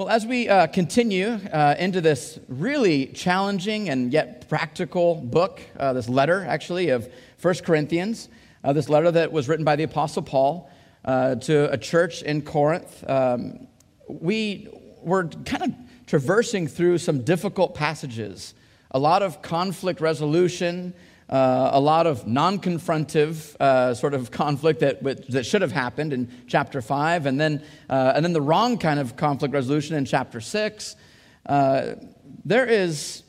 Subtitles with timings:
[0.00, 5.92] Well, as we uh, continue uh, into this really challenging and yet practical book, uh,
[5.92, 7.06] this letter actually of
[7.42, 8.30] 1 Corinthians,
[8.64, 10.70] uh, this letter that was written by the Apostle Paul
[11.04, 13.66] uh, to a church in Corinth, um,
[14.08, 14.68] we
[15.02, 15.74] were kind of
[16.06, 18.54] traversing through some difficult passages,
[18.92, 20.94] a lot of conflict resolution,
[21.30, 26.12] uh, a lot of non confrontive uh, sort of conflict that, that should have happened
[26.12, 30.04] in chapter 5, and then, uh, and then the wrong kind of conflict resolution in
[30.04, 30.96] chapter 6.
[31.46, 31.94] Uh,
[32.44, 33.22] there is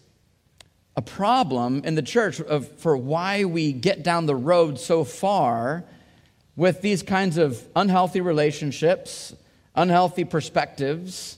[0.95, 5.85] a problem in the church of, for why we get down the road so far
[6.55, 9.33] with these kinds of unhealthy relationships,
[9.75, 11.37] unhealthy perspectives,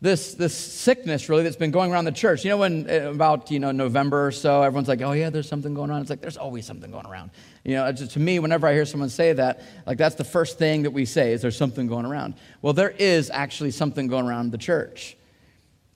[0.00, 2.44] this, this sickness really that's been going around the church.
[2.44, 5.48] You know, when uh, about you know November or so, everyone's like, "Oh yeah, there's
[5.48, 7.30] something going on." It's like there's always something going around.
[7.64, 10.56] You know, just, to me, whenever I hear someone say that, like that's the first
[10.56, 12.34] thing that we say is there's something going around.
[12.62, 15.16] Well, there is actually something going around the church,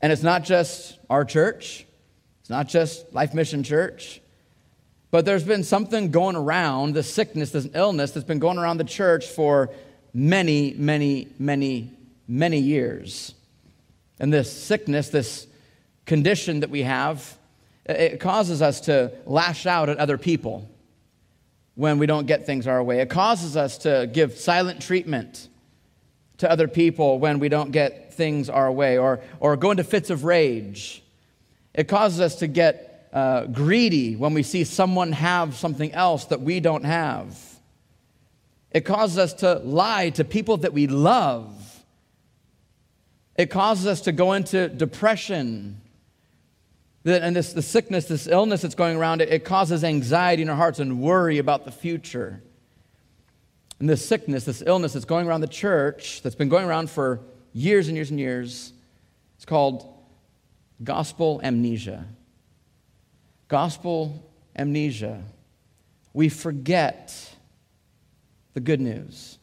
[0.00, 1.86] and it's not just our church.
[2.40, 4.20] It's not just Life Mission Church.
[5.12, 8.84] But there's been something going around, this sickness, this illness that's been going around the
[8.84, 9.70] church for
[10.14, 11.92] many, many, many,
[12.26, 13.34] many years.
[14.22, 15.48] And this sickness, this
[16.06, 17.36] condition that we have,
[17.84, 20.70] it causes us to lash out at other people
[21.74, 23.00] when we don't get things our way.
[23.00, 25.48] It causes us to give silent treatment
[26.38, 30.08] to other people when we don't get things our way or, or go into fits
[30.08, 31.02] of rage.
[31.74, 36.40] It causes us to get uh, greedy when we see someone have something else that
[36.40, 37.36] we don't have.
[38.70, 41.71] It causes us to lie to people that we love
[43.36, 45.80] it causes us to go into depression.
[47.04, 50.56] And this the sickness, this illness that's going around, it, it causes anxiety in our
[50.56, 52.42] hearts and worry about the future.
[53.80, 57.20] And this sickness, this illness that's going around the church, that's been going around for
[57.52, 58.72] years and years and years,
[59.36, 59.92] it's called
[60.84, 62.06] gospel amnesia.
[63.48, 65.24] Gospel amnesia.
[66.12, 67.34] We forget
[68.54, 69.38] the good news.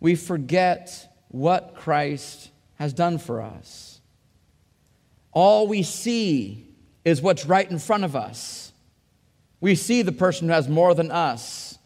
[0.00, 4.00] We forget what Christ has done for us.
[5.32, 6.66] All we see
[7.04, 8.72] is what's right in front of us.
[9.60, 11.78] We see the person who has more than us.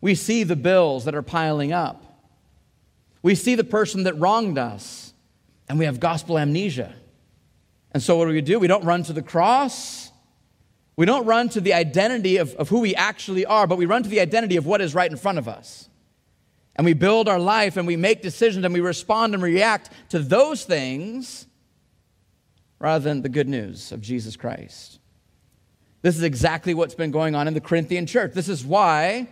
[0.00, 2.02] We see the bills that are piling up.
[3.22, 5.12] We see the person that wronged us,
[5.68, 6.94] and we have gospel amnesia.
[7.92, 8.58] And so, what do we do?
[8.58, 10.10] We don't run to the cross.
[10.96, 14.02] We don't run to the identity of, of who we actually are, but we run
[14.02, 15.89] to the identity of what is right in front of us
[16.76, 20.18] and we build our life and we make decisions and we respond and react to
[20.18, 21.46] those things
[22.78, 24.98] rather than the good news of Jesus Christ.
[26.02, 28.32] This is exactly what's been going on in the Corinthian church.
[28.32, 29.28] This is why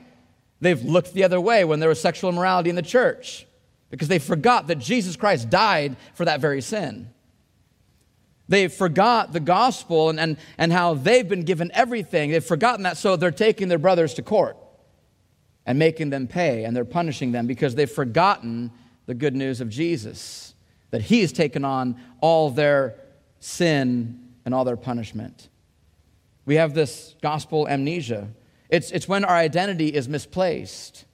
[0.60, 3.46] they've looked the other way when there was sexual immorality in the church,
[3.88, 7.08] because they forgot that Jesus Christ died for that very sin.
[8.50, 12.30] They forgot the gospel and, and, and how they've been given everything.
[12.30, 14.56] They've forgotten that, so they're taking their brothers to court
[15.68, 18.72] and making them pay, and they're punishing them because they've forgotten
[19.04, 20.54] the good news of Jesus,
[20.92, 22.94] that He has taken on all their
[23.38, 25.50] sin and all their punishment.
[26.46, 28.28] We have this gospel amnesia.
[28.70, 31.04] It's, it's when our identity is misplaced,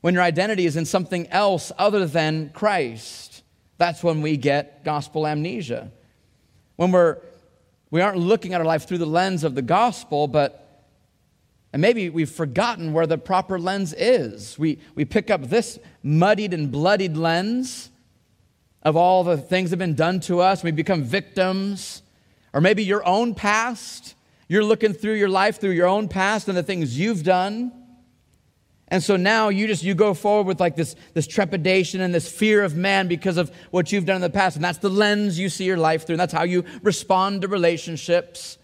[0.00, 3.44] when your identity is in something else other than Christ.
[3.78, 5.92] That's when we get gospel amnesia.
[6.74, 7.18] When we're,
[7.92, 10.61] we aren't looking at our life through the lens of the gospel, but
[11.72, 14.58] and maybe we've forgotten where the proper lens is.
[14.58, 17.90] We, we pick up this muddied and bloodied lens
[18.82, 20.62] of all the things that have been done to us.
[20.62, 22.02] We become victims.
[22.52, 24.14] Or maybe your own past.
[24.48, 27.72] You're looking through your life through your own past and the things you've done.
[28.88, 32.30] And so now you just you go forward with like this, this trepidation and this
[32.30, 34.56] fear of man because of what you've done in the past.
[34.56, 36.14] And that's the lens you see your life through.
[36.14, 38.58] And that's how you respond to relationships.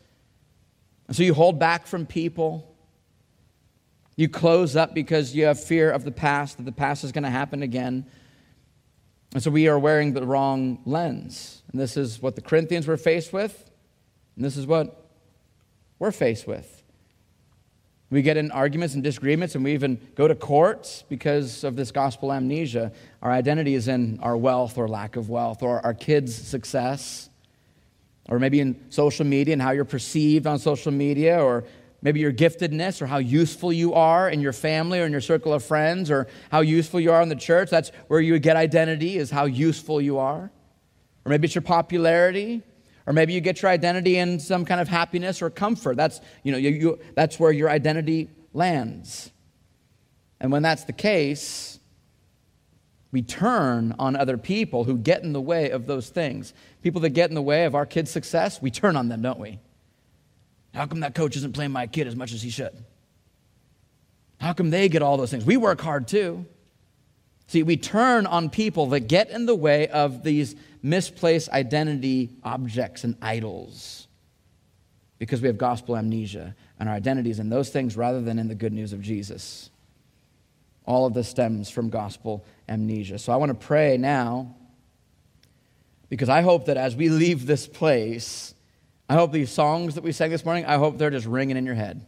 [1.06, 2.74] And so you hold back from people.
[4.18, 7.22] You close up because you have fear of the past, that the past is going
[7.22, 8.04] to happen again.
[9.32, 11.62] And so we are wearing the wrong lens.
[11.70, 13.70] And this is what the Corinthians were faced with,
[14.34, 15.08] and this is what
[16.00, 16.82] we're faced with.
[18.10, 21.92] We get in arguments and disagreements, and we even go to courts because of this
[21.92, 22.90] gospel amnesia.
[23.22, 27.30] Our identity is in our wealth or lack of wealth, or our kids' success,
[28.28, 31.62] or maybe in social media and how you're perceived on social media, or
[32.02, 35.52] maybe your giftedness or how useful you are in your family or in your circle
[35.52, 37.70] of friends or how useful you are in the church.
[37.70, 40.50] That's where you get identity, is how useful you are.
[41.24, 42.62] Or maybe it's your popularity.
[43.06, 45.96] Or maybe you get your identity in some kind of happiness or comfort.
[45.96, 49.30] That's, you know, you, you, that's where your identity lands.
[50.40, 51.80] And when that's the case,
[53.10, 56.52] we turn on other people who get in the way of those things.
[56.82, 59.40] People that get in the way of our kids' success, we turn on them, don't
[59.40, 59.58] we?
[60.74, 62.72] How come that coach isn't playing my kid as much as he should?
[64.40, 65.44] How come they get all those things?
[65.44, 66.46] We work hard too.
[67.48, 73.04] See, we turn on people that get in the way of these misplaced identity objects
[73.04, 74.06] and idols
[75.18, 78.54] because we have gospel amnesia and our identities in those things rather than in the
[78.54, 79.70] good news of Jesus.
[80.84, 83.18] All of this stems from gospel amnesia.
[83.18, 84.54] So I want to pray now
[86.08, 88.54] because I hope that as we leave this place,
[89.08, 91.64] I hope these songs that we sang this morning, I hope they're just ringing in
[91.64, 92.04] your head.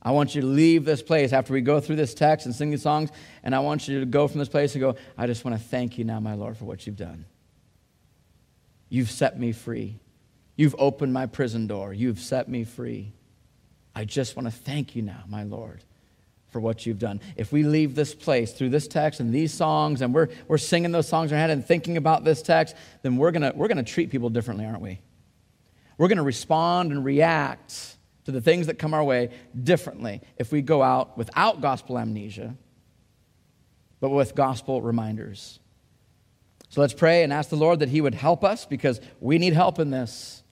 [0.00, 2.70] I want you to leave this place after we go through this text and sing
[2.70, 3.10] these songs,
[3.42, 5.62] and I want you to go from this place and go, I just want to
[5.62, 7.24] thank you now, my Lord, for what you've done.
[8.88, 9.98] You've set me free.
[10.54, 11.92] You've opened my prison door.
[11.92, 13.12] You've set me free.
[13.94, 15.82] I just want to thank you now, my Lord,
[16.50, 17.20] for what you've done.
[17.36, 20.92] If we leave this place through this text and these songs, and we're, we're singing
[20.92, 23.84] those songs in our head and thinking about this text, then we're going we're going
[23.84, 25.00] to treat people differently, aren't we?
[25.98, 29.30] We're going to respond and react to the things that come our way
[29.60, 32.54] differently if we go out without gospel amnesia,
[34.00, 35.58] but with gospel reminders.
[36.70, 39.54] So let's pray and ask the Lord that He would help us because we need
[39.54, 40.42] help in this.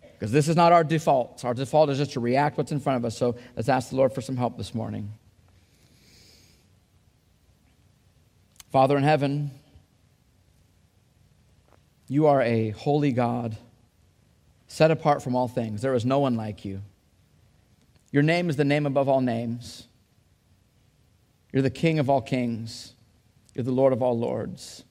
[0.00, 1.44] Because this is not our default.
[1.44, 3.16] Our default is just to react what's in front of us.
[3.16, 5.12] So let's ask the Lord for some help this morning.
[8.70, 9.50] Father in heaven,
[12.08, 13.56] you are a holy God,
[14.74, 15.82] set apart from all things.
[15.82, 16.82] There is no one like you.
[18.10, 19.86] Your name is the name above all names.
[21.52, 22.92] You're the King of all kings.
[23.54, 24.82] You're the Lord of all lords.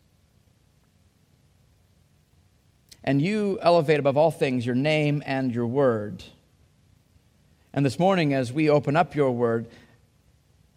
[3.04, 6.24] And you elevate above all things your name and your word.
[7.74, 9.68] And this morning, as we open up your word,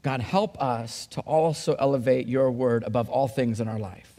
[0.03, 4.16] God, help us to also elevate your word above all things in our life.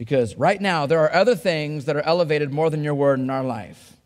[0.00, 3.28] Because right now, there are other things that are elevated more than your word in
[3.28, 3.98] our life.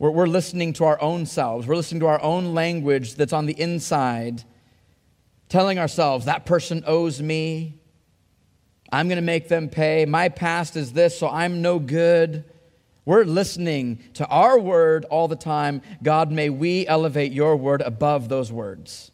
[0.00, 1.68] We're, we're listening to our own selves.
[1.68, 4.42] We're listening to our own language that's on the inside,
[5.48, 7.78] telling ourselves, that person owes me.
[8.90, 10.04] I'm going to make them pay.
[10.04, 12.44] My past is this, so I'm no good.
[13.04, 15.82] We're listening to our word all the time.
[16.02, 19.11] God, may we elevate your word above those words.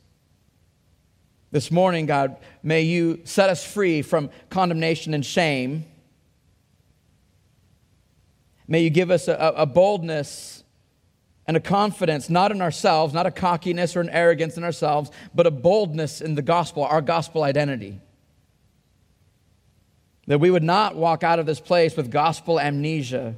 [1.51, 5.87] This morning, God, may you set us free from condemnation and shame.
[8.67, 10.63] May you give us a, a boldness
[11.47, 15.47] and a confidence not in ourselves, not a cockiness or an arrogance in ourselves, but
[15.47, 17.99] a boldness in the gospel, our gospel identity.
[20.27, 23.37] That we would not walk out of this place with gospel amnesia,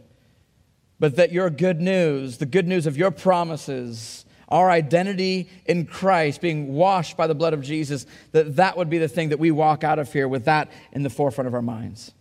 [0.98, 6.40] but that your good news, the good news of your promises, our identity in Christ
[6.40, 9.50] being washed by the blood of Jesus, that that would be the thing that we
[9.50, 12.12] walk out of here with that in the forefront of our minds.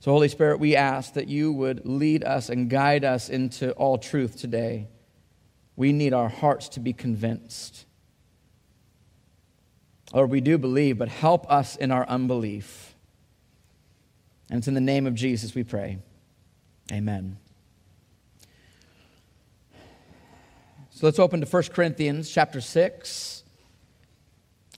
[0.00, 3.98] So, Holy Spirit, we ask that you would lead us and guide us into all
[3.98, 4.88] truth today.
[5.76, 7.86] We need our hearts to be convinced.
[10.12, 12.94] Lord, we do believe, but help us in our unbelief.
[14.50, 15.98] And it's in the name of Jesus we pray.
[16.90, 17.38] Amen.
[21.02, 23.42] So let's open to 1 Corinthians chapter 6.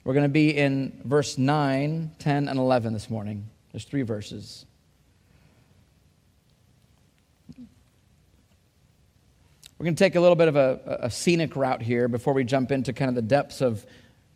[0.05, 3.51] We're going to be in verse 9, 10, and 11 this morning.
[3.71, 4.65] There's three verses.
[9.77, 12.43] We're going to take a little bit of a, a, scenic route here before we
[12.43, 13.85] jump into kind of the depths of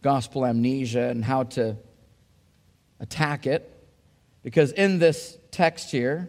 [0.02, 1.74] gospel amnesia and how to
[3.00, 3.82] attack it.
[4.42, 6.28] Because in this text here,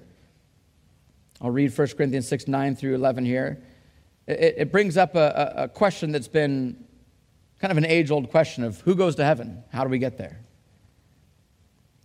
[1.41, 3.61] I'll read 1 Corinthians 6 9 through 11 here.
[4.29, 6.85] It, it brings up a, a question that's been
[7.59, 9.63] kind of an age old question of who goes to heaven?
[9.73, 10.39] How do we get there?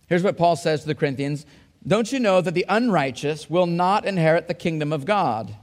[0.07, 1.45] Here's what Paul says to the Corinthians
[1.87, 5.55] Don't you know that the unrighteous will not inherit the kingdom of God?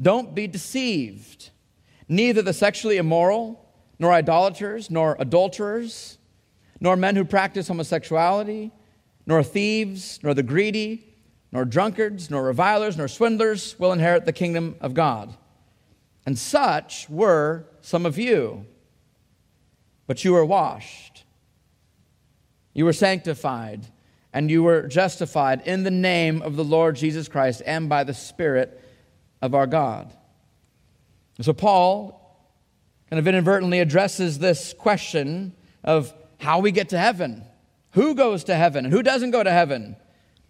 [0.00, 1.50] Don't be deceived.
[2.08, 3.60] Neither the sexually immoral,
[3.98, 6.18] nor idolaters, nor adulterers,
[6.80, 8.72] nor men who practice homosexuality,
[9.26, 11.13] nor thieves, nor the greedy,
[11.54, 15.32] nor drunkards, nor revilers, nor swindlers will inherit the kingdom of God.
[16.26, 18.66] And such were some of you.
[20.08, 21.24] But you were washed,
[22.74, 23.86] you were sanctified,
[24.32, 28.12] and you were justified in the name of the Lord Jesus Christ and by the
[28.12, 28.82] Spirit
[29.40, 30.12] of our God.
[31.40, 32.20] So, Paul
[33.08, 37.44] kind of inadvertently addresses this question of how we get to heaven.
[37.92, 39.96] Who goes to heaven and who doesn't go to heaven?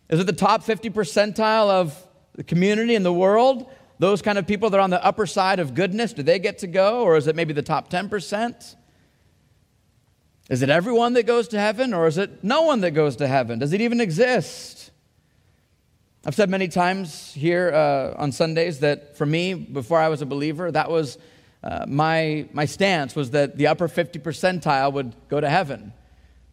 [0.08, 3.70] Is it the top 50 percentile of the community in the world?
[3.98, 6.58] Those kind of people that are on the upper side of goodness, do they get
[6.58, 7.02] to go?
[7.02, 8.76] Or is it maybe the top 10%?
[10.50, 13.26] Is it everyone that goes to heaven, or is it no one that goes to
[13.26, 13.58] heaven?
[13.58, 14.90] Does it even exist?
[16.26, 20.26] I've said many times here uh, on Sundays that for me, before I was a
[20.26, 21.16] believer, that was
[21.62, 25.94] uh, my, my stance was that the upper 50 percentile would go to heaven,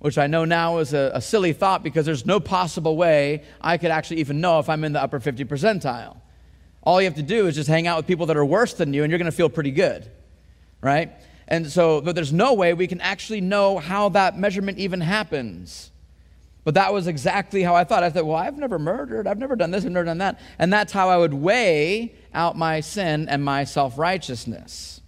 [0.02, 3.78] which I know now is a, a silly thought because there's no possible way I
[3.78, 6.18] could actually even know if I'm in the upper 50 percentile.
[6.82, 8.94] All you have to do is just hang out with people that are worse than
[8.96, 10.10] you, and you're going to feel pretty good,
[10.82, 11.12] right?
[11.48, 15.92] And so, but there's no way we can actually know how that measurement even happens.
[16.64, 18.04] But that was exactly how I thought.
[18.04, 19.28] I thought, well, I've never murdered.
[19.28, 19.86] I've never done this.
[19.86, 20.40] I've never done that.
[20.58, 25.01] And that's how I would weigh out my sin and my self righteousness.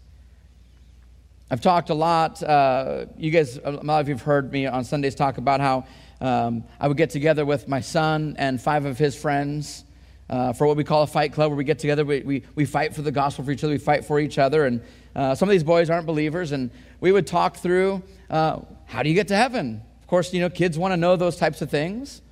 [1.53, 2.41] I've talked a lot.
[2.41, 5.85] Uh, you guys, a lot of you have heard me on Sundays talk about how
[6.19, 9.85] um, I would get together with my son and five of his friends
[10.31, 12.65] uh, for what we call a fight club, where we get together, we, we, we
[12.65, 14.65] fight for the gospel for each other, we fight for each other.
[14.65, 14.81] And
[15.15, 19.09] uh, some of these boys aren't believers, and we would talk through uh, how do
[19.09, 19.83] you get to heaven?
[20.01, 22.23] Of course, you know, kids want to know those types of things,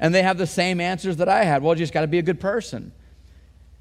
[0.00, 1.62] and they have the same answers that I had.
[1.62, 2.92] Well, you just got to be a good person.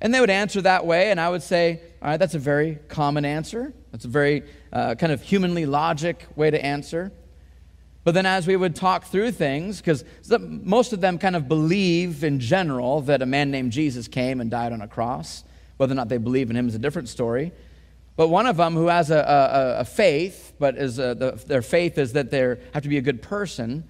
[0.02, 2.80] And they would answer that way, and I would say, all right, that's a very
[2.90, 3.74] common answer.
[3.94, 7.12] That's a very uh, kind of humanly logic way to answer.
[8.04, 10.04] But then, as we would talk through things, because
[10.40, 14.52] most of them kind of believe in general that a man named Jesus came and
[14.52, 15.46] died on a cross.
[15.78, 17.54] Whether or not they believe in him is a different story.
[18.16, 21.62] But one of them who has a, a, a faith, but is a, the, their
[21.62, 22.42] faith is that they
[22.74, 23.86] have to be a good person,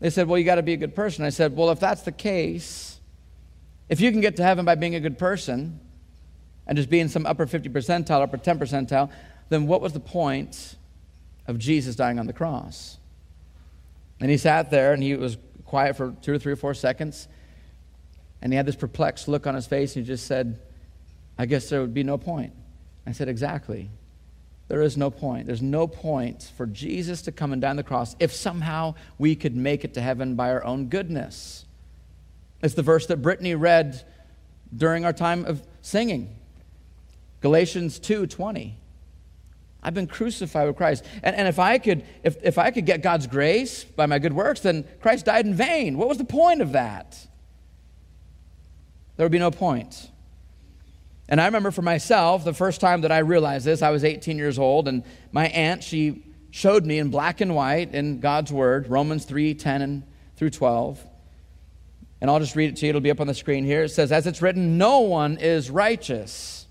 [0.00, 1.24] they said, Well, you got to be a good person.
[1.24, 3.00] I said, Well, if that's the case,
[3.88, 5.80] if you can get to heaven by being a good person
[6.66, 9.10] and just being some upper 50 percentile, upper 10 percentile,
[9.48, 10.76] then what was the point
[11.46, 12.98] of Jesus dying on the cross?
[14.20, 17.28] And he sat there and he was quiet for two or three or four seconds.
[18.42, 20.58] And he had this perplexed look on his face and he just said,
[21.38, 22.52] I guess there would be no point.
[23.06, 23.90] I said, Exactly.
[24.68, 25.46] There is no point.
[25.46, 29.36] There's no point for Jesus to come and die on the cross if somehow we
[29.36, 31.64] could make it to heaven by our own goodness.
[32.62, 34.04] It's the verse that Brittany read
[34.74, 36.34] during our time of singing.
[37.40, 38.74] Galatians 2:20.
[39.86, 41.04] I've been crucified with Christ.
[41.22, 44.32] And, and if, I could, if, if I could get God's grace by my good
[44.32, 45.96] works, then Christ died in vain.
[45.96, 47.16] What was the point of that?
[49.16, 50.10] There would be no point.
[51.28, 54.36] And I remember for myself, the first time that I realized this, I was 18
[54.36, 58.88] years old, and my aunt, she showed me in black and white in God's Word,
[58.88, 60.02] Romans 3 10 and
[60.34, 61.00] through 12.
[62.20, 63.84] And I'll just read it to you, it'll be up on the screen here.
[63.84, 66.65] It says, As it's written, no one is righteous.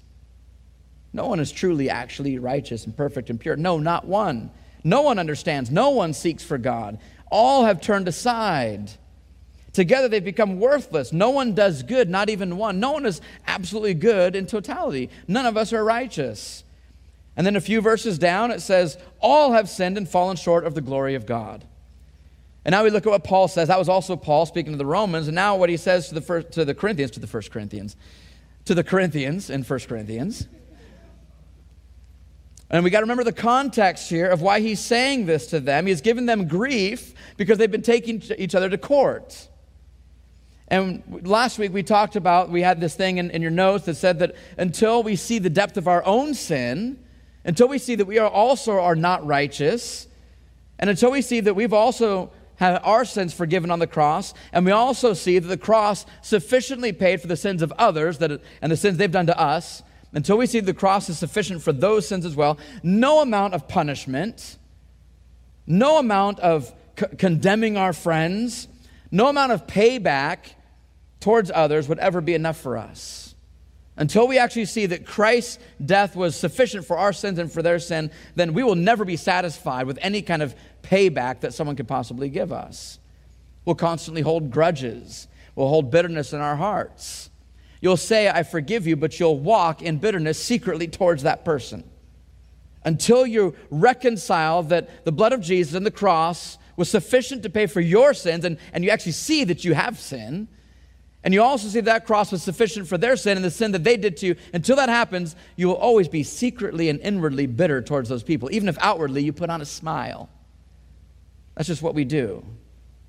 [1.15, 3.55] No one is truly actually righteous and perfect and pure.
[3.55, 4.51] No, not one.
[4.83, 5.71] No one understands.
[5.71, 6.99] No one seeks for God.
[7.31, 8.91] All have turned aside.
[9.71, 11.13] Together they've become worthless.
[11.13, 12.81] No one does good, not even one.
[12.81, 15.09] No one is absolutely good in totality.
[15.25, 16.65] None of us are righteous.
[17.37, 20.75] And then a few verses down, it says, All have sinned and fallen short of
[20.75, 21.63] the glory of God.
[22.65, 23.69] And now we look at what Paul says.
[23.69, 25.29] That was also Paul speaking to the Romans.
[25.29, 27.95] And now what he says to the, first, to the Corinthians, to the First Corinthians,
[28.65, 30.47] to the Corinthians in First Corinthians.
[32.75, 35.85] And we got to remember the context here of why he's saying this to them.
[35.85, 39.47] He's given them grief because they've been taking each other to court.
[40.67, 43.95] And last week we talked about, we had this thing in, in, your notes that
[43.95, 47.01] said that until we see the depth of our own sin,
[47.45, 50.07] until we see that we are also are not righteous,
[50.77, 54.65] and until we see that we've also had our sins forgiven on the cross, and
[54.65, 58.69] we also see that the cross sufficiently paid for the sins of others that, and
[58.69, 59.81] the sins they've done to us,
[60.15, 63.67] until we see the cross is sufficient for those sins as well, no amount of
[63.67, 64.57] punishment,
[65.67, 68.69] no amount of c- condemning our friends,
[69.11, 70.53] no amount of payback
[71.19, 73.35] towards others would ever be enough for us.
[73.97, 77.79] Until we actually see that Christ's death was sufficient for our sins and for their
[77.79, 81.87] sin, then we will never be satisfied with any kind of payback that someone could
[81.87, 82.99] possibly give us.
[83.65, 87.29] We'll constantly hold grudges, we'll hold bitterness in our hearts.
[87.85, 91.83] You'll say, I forgive you, but you'll walk in bitterness secretly towards that person.
[92.83, 97.67] Until you reconcile that the blood of Jesus and the cross was sufficient to pay
[97.67, 100.47] for your sins, and, and you actually see that you have sin,
[101.23, 103.83] and you also see that cross was sufficient for their sin and the sin that
[103.83, 107.83] they did to you, until that happens, you will always be secretly and inwardly bitter
[107.83, 110.27] towards those people, even if outwardly you put on a smile.
[111.53, 112.43] That's just what we do.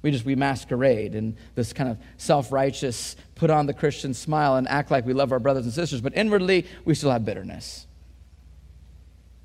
[0.06, 4.68] We just we masquerade in this kind of self-righteous, put on the Christian smile and
[4.68, 7.88] act like we love our brothers and sisters, but inwardly we still have bitterness.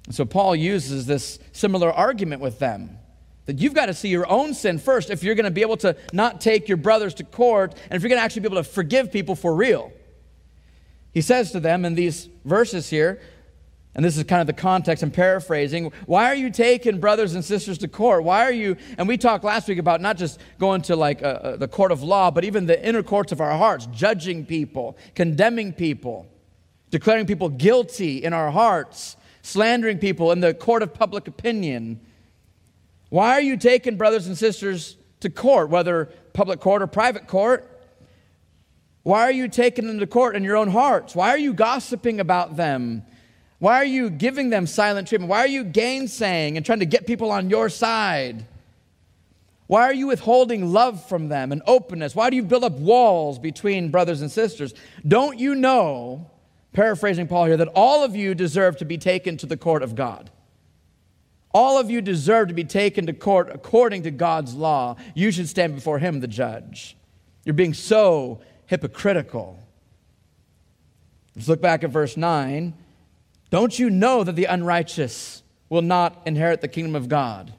[0.06, 3.00] And so Paul uses this similar argument with them.
[3.48, 5.78] That you've got to see your own sin first if you're going to be able
[5.78, 8.64] to not take your brothers to court and if you're going to actually be able
[8.64, 9.92] to forgive people for real.
[11.12, 13.20] He says to them in these verses here,
[13.94, 15.04] And this is kind of the context.
[15.04, 15.92] I'm paraphrasing.
[16.06, 18.24] Why are you taking brothers and sisters to court?
[18.24, 21.26] Why are you, and we talked last week about not just going to like uh,
[21.26, 24.98] uh, the court of law, but even the inner courts of our hearts, judging people,
[25.14, 26.26] condemning people,
[26.90, 32.00] declaring people guilty in our hearts, slandering people in the court of public opinion.
[33.10, 37.68] Why are you taking brothers and sisters to court, whether public court or private court?
[39.04, 41.14] Why are you taking them to court in your own hearts?
[41.14, 43.04] Why are you gossiping about them?
[43.62, 45.30] Why are you giving them silent treatment?
[45.30, 48.48] Why are you gainsaying and trying to get people on your side?
[49.68, 52.16] Why are you withholding love from them and openness?
[52.16, 54.74] Why do you build up walls between brothers and sisters?
[55.08, 56.28] Don't you know,
[56.74, 59.94] paraphrasing Paul here, that all of you deserve to be taken to the court of
[59.94, 60.32] God?
[61.54, 64.96] All of you deserve to be taken to court according to God's law.
[65.14, 66.98] You should stand before Him, the judge.
[67.46, 69.60] You're being so hypocritical.
[71.36, 72.74] Let's look back at verse 9.
[73.52, 77.54] Don't you know that the unrighteous will not inherit the kingdom of God?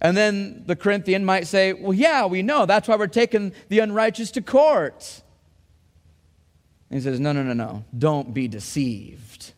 [0.00, 2.64] And then the Corinthian might say, Well, yeah, we know.
[2.64, 5.22] That's why we're taking the unrighteous to court.
[6.88, 7.84] And he says, No, no, no, no.
[7.96, 9.52] Don't be deceived.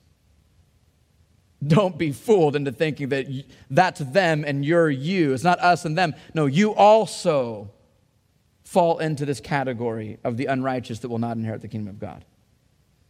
[1.67, 3.27] Don't be fooled into thinking that
[3.71, 5.33] that's them and you're you.
[5.33, 6.15] It's not us and them.
[6.33, 7.71] No, you also
[8.63, 12.25] fall into this category of the unrighteous that will not inherit the kingdom of God.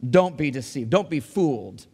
[0.09, 0.91] Don't be deceived.
[0.91, 1.87] Don't be fooled.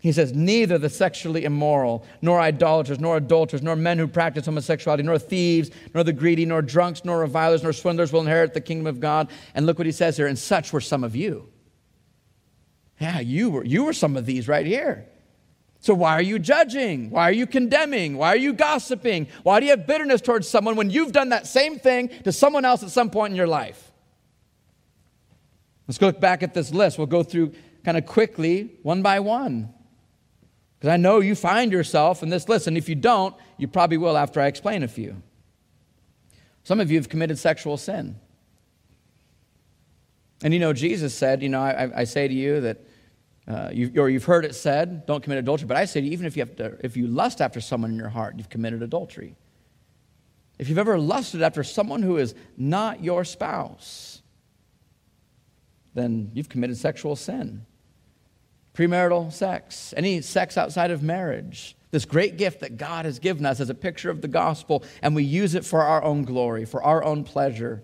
[0.00, 5.02] He says, Neither the sexually immoral, nor idolaters, nor adulterers, nor men who practice homosexuality,
[5.02, 8.86] nor thieves, nor the greedy, nor drunks, nor revilers, nor swindlers will inherit the kingdom
[8.86, 9.28] of God.
[9.54, 11.48] And look what he says here, and such were some of you.
[13.00, 15.06] Yeah, you were, you were some of these right here.
[15.80, 17.10] So why are you judging?
[17.10, 18.16] Why are you condemning?
[18.16, 19.28] Why are you gossiping?
[19.44, 22.64] Why do you have bitterness towards someone when you've done that same thing to someone
[22.64, 23.87] else at some point in your life?
[25.88, 26.98] Let's go look back at this list.
[26.98, 29.72] We'll go through kind of quickly, one by one.
[30.78, 33.96] Because I know you find yourself in this list, and if you don't, you probably
[33.96, 35.20] will after I explain a few.
[36.62, 38.16] Some of you have committed sexual sin.
[40.42, 42.78] And you know, Jesus said, you know, I, I say to you that,
[43.48, 45.66] uh, you, or you've heard it said, don't commit adultery.
[45.66, 47.90] But I say to you, even if you, have to, if you lust after someone
[47.90, 49.34] in your heart, you've committed adultery.
[50.58, 54.17] If you've ever lusted after someone who is not your spouse,
[55.98, 57.66] then you've committed sexual sin.
[58.74, 63.60] Premarital sex, any sex outside of marriage, this great gift that God has given us
[63.60, 66.82] as a picture of the gospel, and we use it for our own glory, for
[66.82, 67.82] our own pleasure,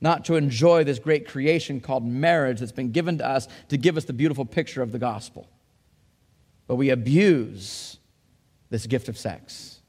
[0.00, 3.96] not to enjoy this great creation called marriage that's been given to us to give
[3.96, 5.48] us the beautiful picture of the gospel.
[6.66, 7.98] But we abuse
[8.70, 9.80] this gift of sex,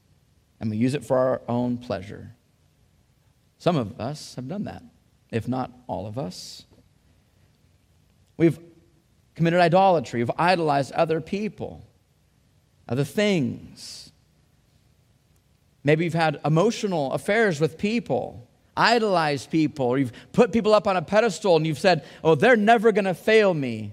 [0.60, 2.36] and we use it for our own pleasure.
[3.58, 4.82] Some of us have done that,
[5.30, 6.66] if not all of us.
[8.36, 8.58] We've
[9.34, 10.20] committed idolatry.
[10.20, 11.84] We've idolized other people,
[12.88, 14.12] other things.
[15.82, 20.96] Maybe you've had emotional affairs with people, idolized people, or you've put people up on
[20.96, 23.92] a pedestal and you've said, oh, they're never going to fail me.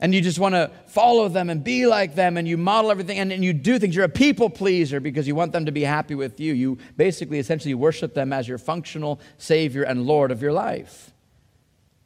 [0.00, 3.20] And you just want to follow them and be like them, and you model everything,
[3.20, 3.94] and, and you do things.
[3.94, 6.54] You're a people pleaser because you want them to be happy with you.
[6.54, 11.11] You basically, essentially, worship them as your functional Savior and Lord of your life.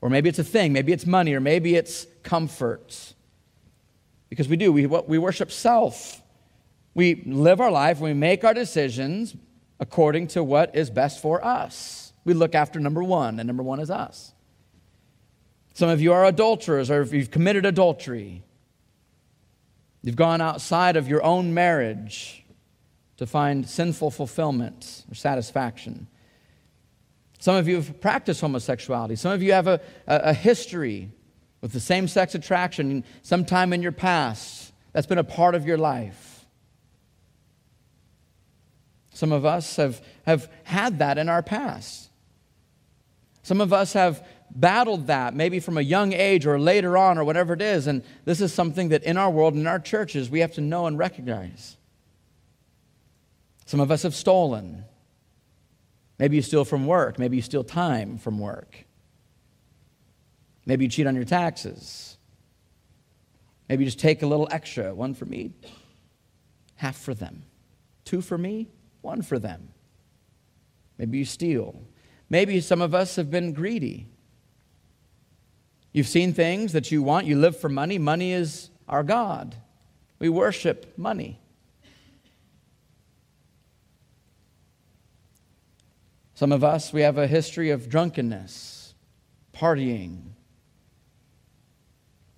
[0.01, 3.15] Or maybe it's a thing, maybe it's money, or maybe it's comfort.
[4.29, 6.21] Because we do, we, we worship self.
[6.95, 9.37] We live our life, we make our decisions
[9.79, 12.13] according to what is best for us.
[12.25, 14.33] We look after number one, and number one is us.
[15.75, 18.43] Some of you are adulterers, or if you've committed adultery,
[20.03, 22.45] you've gone outside of your own marriage
[23.19, 26.07] to find sinful fulfillment or satisfaction.
[27.39, 29.17] Some of you have practiced homosexuality.
[29.17, 31.11] Some of you have a, a, a history
[31.61, 34.73] with the same sex attraction sometime in your past.
[34.93, 36.47] That's been a part of your life.
[39.13, 42.11] Some of us have, have had that in our past.
[43.43, 47.25] Some of us have battled that, maybe from a young age or later on or
[47.25, 47.87] whatever it is.
[47.87, 50.87] And this is something that in our world, in our churches, we have to know
[50.87, 51.77] and recognize.
[53.65, 54.85] Some of us have stolen.
[56.19, 57.19] Maybe you steal from work.
[57.19, 58.85] Maybe you steal time from work.
[60.65, 62.17] Maybe you cheat on your taxes.
[63.69, 65.53] Maybe you just take a little extra one for me,
[66.77, 67.43] half for them.
[68.05, 68.69] Two for me,
[69.01, 69.69] one for them.
[70.99, 71.83] Maybe you steal.
[72.31, 74.07] Maybe some of us have been greedy.
[75.93, 77.99] You've seen things that you want, you live for money.
[77.99, 79.57] Money is our God.
[80.19, 81.41] We worship money.
[86.37, 88.95] Some of us, we have a history of drunkenness,
[89.55, 90.33] partying.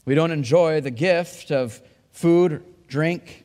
[0.05, 1.83] We don't enjoy the gift of
[2.13, 3.45] food, drink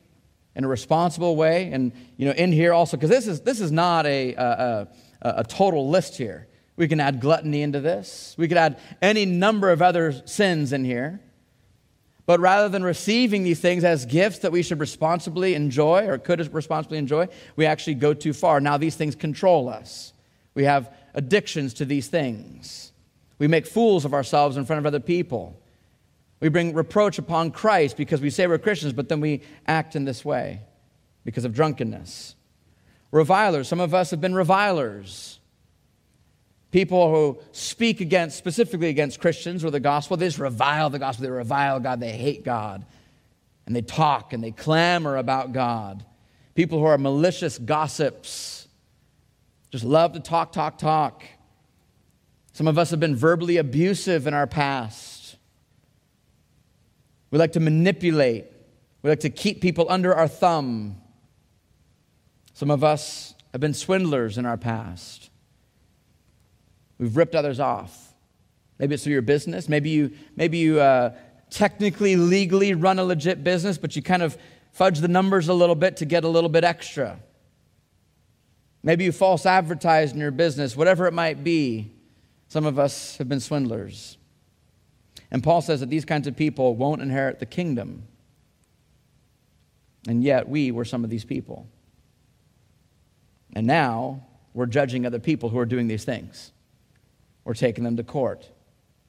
[0.54, 1.72] in a responsible way.
[1.72, 4.88] And, you know, in here also, because this is, this is not a, a,
[5.22, 6.46] a, a total list here.
[6.76, 8.36] We can add gluttony into this.
[8.38, 11.20] We could add any number of other sins in here.
[12.26, 16.54] But rather than receiving these things as gifts that we should responsibly enjoy or could
[16.54, 18.60] responsibly enjoy, we actually go too far.
[18.60, 20.12] Now these things control us.
[20.54, 22.92] We have addictions to these things.
[23.38, 25.60] We make fools of ourselves in front of other people.
[26.40, 30.04] We bring reproach upon Christ because we say we're Christians, but then we act in
[30.04, 30.60] this way
[31.24, 32.34] because of drunkenness.
[33.10, 33.68] Revilers.
[33.68, 35.38] Some of us have been revilers.
[36.70, 41.22] People who speak against, specifically against Christians or the gospel, they just revile the gospel.
[41.22, 42.00] They revile God.
[42.00, 42.84] They hate God.
[43.66, 46.04] And they talk and they clamor about God.
[46.54, 48.63] People who are malicious gossips
[49.74, 51.24] just love to talk, talk, talk.
[52.52, 55.34] Some of us have been verbally abusive in our past.
[57.32, 58.44] We like to manipulate.
[59.02, 61.02] We like to keep people under our thumb.
[62.52, 65.28] Some of us have been swindlers in our past.
[66.98, 68.14] We've ripped others off.
[68.78, 69.68] Maybe it's through your business.
[69.68, 71.16] Maybe you, maybe you uh,
[71.50, 74.38] technically, legally run a legit business, but you kind of
[74.70, 77.18] fudge the numbers a little bit to get a little bit extra.
[78.84, 81.90] Maybe you false advertised in your business, whatever it might be.
[82.48, 84.18] Some of us have been swindlers.
[85.30, 88.06] And Paul says that these kinds of people won't inherit the kingdom.
[90.06, 91.66] And yet, we were some of these people.
[93.54, 96.52] And now, we're judging other people who are doing these things.
[97.44, 98.50] We're taking them to court.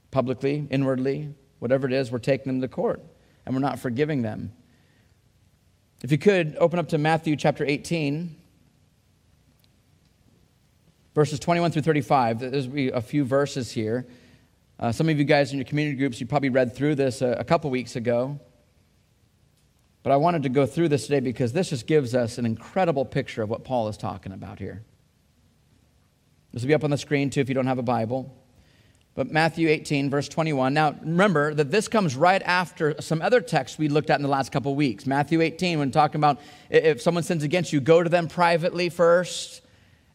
[0.09, 3.03] Publicly, inwardly, whatever it is, we're taking them to court.
[3.45, 4.53] And we're not forgiving them.
[6.01, 8.37] If you could, open up to Matthew chapter 18,
[11.15, 12.39] verses 21 through 35.
[12.39, 14.05] There's a few verses here.
[14.77, 17.31] Uh, some of you guys in your community groups, you probably read through this a,
[17.31, 18.39] a couple weeks ago.
[20.03, 23.05] But I wanted to go through this today because this just gives us an incredible
[23.05, 24.83] picture of what Paul is talking about here.
[26.51, 28.37] This will be up on the screen too if you don't have a Bible.
[29.15, 30.73] But Matthew 18, verse 21.
[30.73, 34.29] Now, remember that this comes right after some other texts we looked at in the
[34.29, 35.05] last couple of weeks.
[35.05, 39.61] Matthew 18, when talking about if someone sins against you, go to them privately first.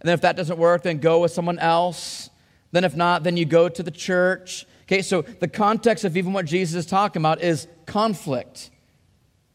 [0.00, 2.30] And then if that doesn't work, then go with someone else.
[2.72, 4.66] Then, if not, then you go to the church.
[4.84, 8.70] Okay, so the context of even what Jesus is talking about is conflict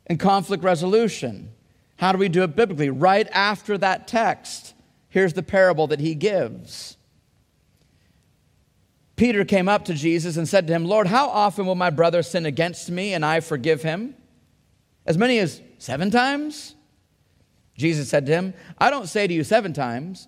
[0.08, 1.52] and conflict resolution.
[1.98, 2.90] How do we do it biblically?
[2.90, 4.74] Right after that text,
[5.10, 6.98] here's the parable that he gives.
[9.16, 12.22] Peter came up to Jesus and said to him, Lord, how often will my brother
[12.22, 14.14] sin against me and I forgive him?
[15.06, 16.76] As many as seven times?
[17.78, 20.28] Jesus said to him, I don't say to you seven times,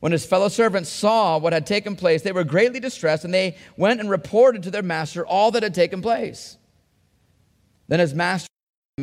[0.00, 3.56] When his fellow servants saw what had taken place, they were greatly distressed, and they
[3.76, 6.56] went and reported to their master all that had taken place.
[7.88, 8.48] Then his master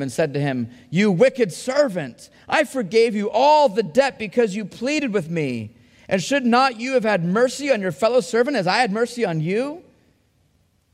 [0.02, 4.66] and said to him, You wicked servant, I forgave you all the debt because you
[4.66, 5.76] pleaded with me.
[6.08, 9.26] And should not you have had mercy on your fellow servant as I had mercy
[9.26, 9.84] on you?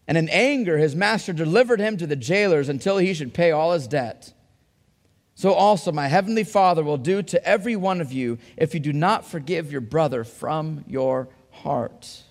[0.08, 3.74] And in anger, his master delivered him to the jailers until he should pay all
[3.74, 4.34] his debt.
[5.42, 8.94] So also my heavenly Father will do to every one of you if you do
[8.94, 12.22] not forgive your brother from your heart.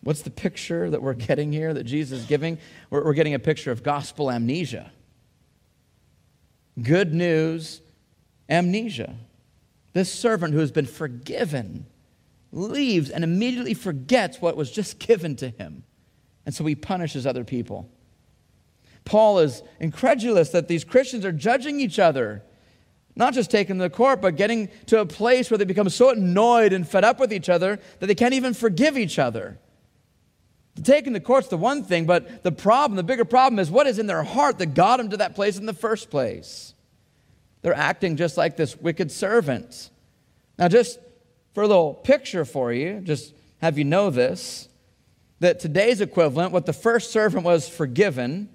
[0.00, 2.56] What's the picture that we're getting here that Jesus is giving?
[2.88, 4.92] We're, getting a picture of gospel amnesia.
[6.80, 7.82] Good news,
[8.48, 9.16] amnesia.
[9.92, 11.84] This servant who has been forgiven
[12.50, 15.84] leaves and immediately forgets what was just given to him.
[16.46, 17.90] And so he punishes other people.
[19.04, 22.42] Paul is incredulous that these Christians are judging each other,
[23.14, 26.10] not just taking them to court, but getting to a place where they become so
[26.10, 29.58] annoyed and fed up with each other that they can't even forgive each other.
[30.82, 33.98] Taking the court's the one thing, but the problem, the bigger problem is what is
[33.98, 36.74] in their heart that got them to that place in the first place.
[37.62, 39.90] They're acting just like this wicked servant.
[40.58, 40.98] Now, just
[41.52, 44.68] for a little picture for you, just have you know this
[45.40, 48.48] that today's equivalent, what the first servant was forgiven,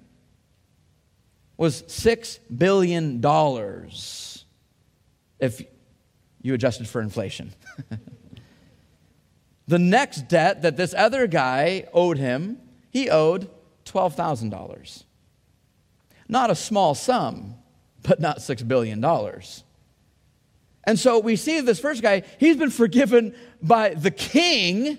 [1.60, 3.20] was $6 billion
[5.38, 5.62] if
[6.40, 7.52] you adjusted for inflation.
[9.68, 12.56] the next debt that this other guy owed him,
[12.88, 13.50] he owed
[13.84, 15.04] $12,000.
[16.28, 17.56] Not a small sum,
[18.00, 19.04] but not $6 billion.
[20.84, 24.96] And so we see this first guy, he's been forgiven by the king.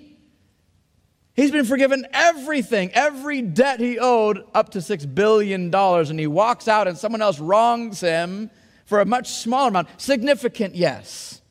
[1.33, 5.73] He's been forgiven everything, every debt he owed up to $6 billion.
[5.73, 8.51] And he walks out and someone else wrongs him
[8.85, 9.87] for a much smaller amount.
[9.97, 11.41] Significant, yes.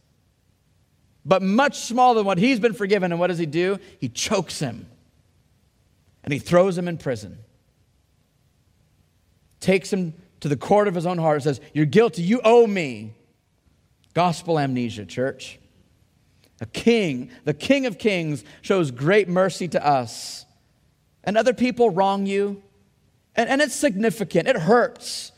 [1.24, 3.12] But much smaller than what he's been forgiven.
[3.12, 3.78] And what does he do?
[3.98, 4.86] He chokes him
[6.22, 7.38] and he throws him in prison.
[9.60, 12.66] Takes him to the court of his own heart and says, You're guilty, you owe
[12.66, 13.14] me.
[14.14, 15.58] Gospel amnesia, church.
[16.60, 20.44] A king, the king of kings, shows great mercy to us.
[21.24, 22.62] And other people wrong you.
[23.34, 25.32] And, and it's significant, it hurts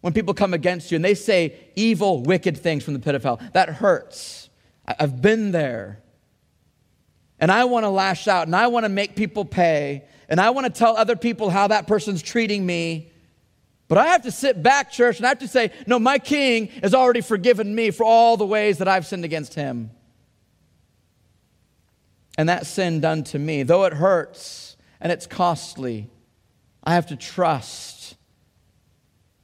[0.00, 3.22] when people come against you and they say evil, wicked things from the pit of
[3.22, 3.40] hell.
[3.52, 4.48] That hurts.
[4.86, 6.00] I've been there.
[7.40, 10.04] And I want to lash out and I want to make people pay.
[10.28, 13.10] And I want to tell other people how that person's treating me.
[13.88, 16.66] But I have to sit back, church, and I have to say, no, my king
[16.82, 19.90] has already forgiven me for all the ways that I've sinned against him.
[22.38, 26.08] And that sin done to me, though it hurts and it's costly,
[26.84, 28.16] I have to trust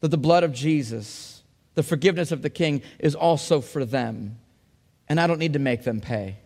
[0.01, 1.43] that the blood of Jesus,
[1.75, 4.39] the forgiveness of the king, is also for them.
[5.09, 6.39] And I don't need to make them pay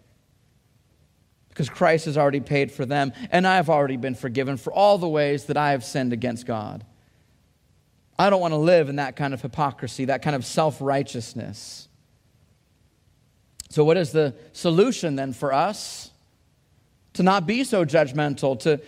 [1.50, 4.96] because Christ has already paid for them, and I have already been forgiven for all
[4.96, 6.86] the ways that I have sinned against God.
[8.16, 11.88] I don't want to live in that kind of hypocrisy, that kind of self righteousness.
[13.70, 16.12] So, what is the solution then for us?
[17.18, 18.80] To not be so judgmental, to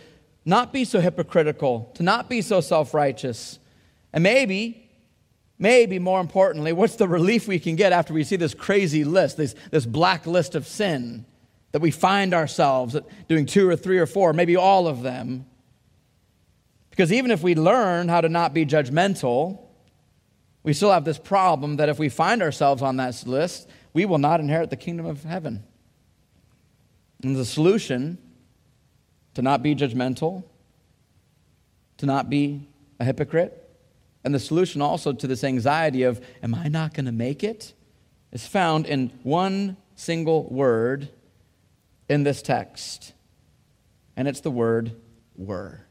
[0.44, 3.58] not be so hypocritical, to not be so self righteous.
[4.12, 4.88] And maybe,
[5.58, 9.36] maybe more importantly, what's the relief we can get after we see this crazy list,
[9.36, 11.26] this, this black list of sin
[11.72, 15.44] that we find ourselves doing two or three or four, maybe all of them?
[16.90, 19.58] Because even if we learn how to not be judgmental,
[20.62, 24.18] we still have this problem that if we find ourselves on that list, we will
[24.18, 25.64] not inherit the kingdom of heaven.
[27.22, 28.18] And the solution
[29.35, 30.44] to not be judgmental,
[31.98, 33.56] to not be a hypocrite,
[34.24, 37.74] and the solution also to this anxiety of, am I not going to make it?
[38.33, 41.09] is found in one single word
[42.09, 43.12] in this text.
[44.16, 44.92] And it's the word
[45.37, 45.87] were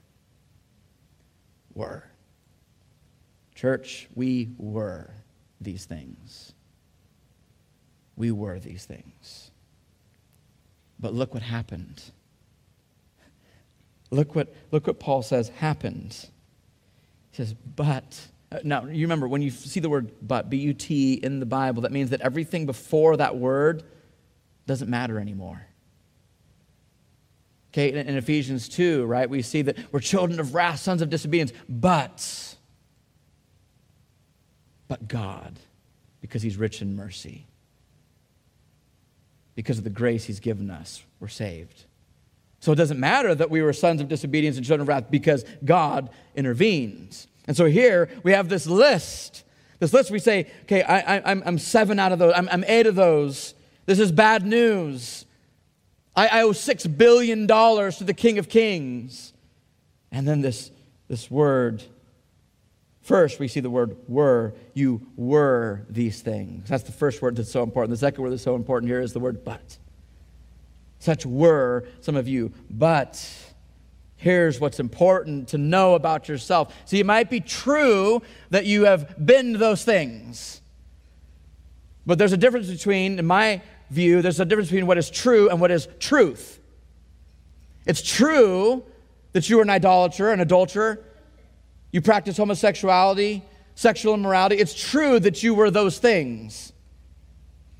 [1.73, 2.03] were.
[3.55, 5.11] Church, we were
[5.61, 6.53] these things.
[8.15, 9.51] We were these things.
[10.99, 12.01] But look what happened.
[14.11, 16.27] Look what, look what Paul says happened.
[17.31, 18.27] He says, but.
[18.51, 21.45] Uh, now, you remember when you see the word but, B U T, in the
[21.45, 23.83] Bible, that means that everything before that word
[24.65, 25.67] doesn't matter anymore.
[27.71, 31.53] Okay, in, Ephesians 2, right, we see that we're children of wrath, sons of disobedience,
[31.67, 32.55] but,
[34.87, 35.59] but God,
[36.19, 37.45] because He's rich in mercy,
[39.59, 41.83] because of the grace He's given us, we're saved.
[42.61, 45.43] So it doesn't matter that we were sons of disobedience and children of wrath because
[45.65, 47.27] God intervenes.
[47.45, 49.43] And so here we have this list.
[49.79, 52.95] This list, we say, okay, I, am seven out of those, I'm, I'm eight of
[52.95, 53.53] those.
[53.85, 55.25] This is bad news.
[56.15, 59.33] I, I owe $6 billion to the King of Kings.
[60.09, 60.71] And then this,
[61.09, 61.83] this word.
[63.09, 64.53] First, we see the word were.
[64.75, 66.69] You were these things.
[66.69, 67.89] That's the first word that's so important.
[67.89, 69.79] The second word that's so important here is the word but.
[70.99, 72.53] Such were some of you.
[72.69, 73.27] But
[74.15, 76.71] here's what's important to know about yourself.
[76.85, 80.61] So it might be true that you have been those things.
[82.05, 85.49] But there's a difference between, in my view, there's a difference between what is true
[85.49, 86.59] and what is truth.
[87.87, 88.83] It's true
[89.33, 91.03] that you are an idolater, an adulterer,
[91.91, 93.43] you practice homosexuality,
[93.75, 94.55] sexual immorality.
[94.55, 96.73] It's true that you were those things.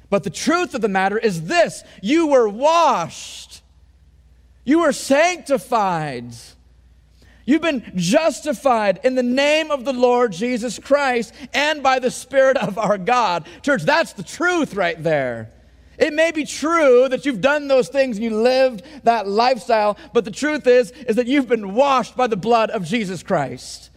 [0.10, 3.62] But the truth of the matter is this you were washed,
[4.64, 6.34] you were sanctified.
[7.46, 12.58] You've been justified in the name of the Lord Jesus Christ and by the Spirit
[12.58, 13.48] of our God.
[13.64, 15.50] Church, that's the truth right there.
[15.98, 20.26] It may be true that you've done those things and you lived that lifestyle, but
[20.26, 23.89] the truth is is that you've been washed by the blood of Jesus Christ.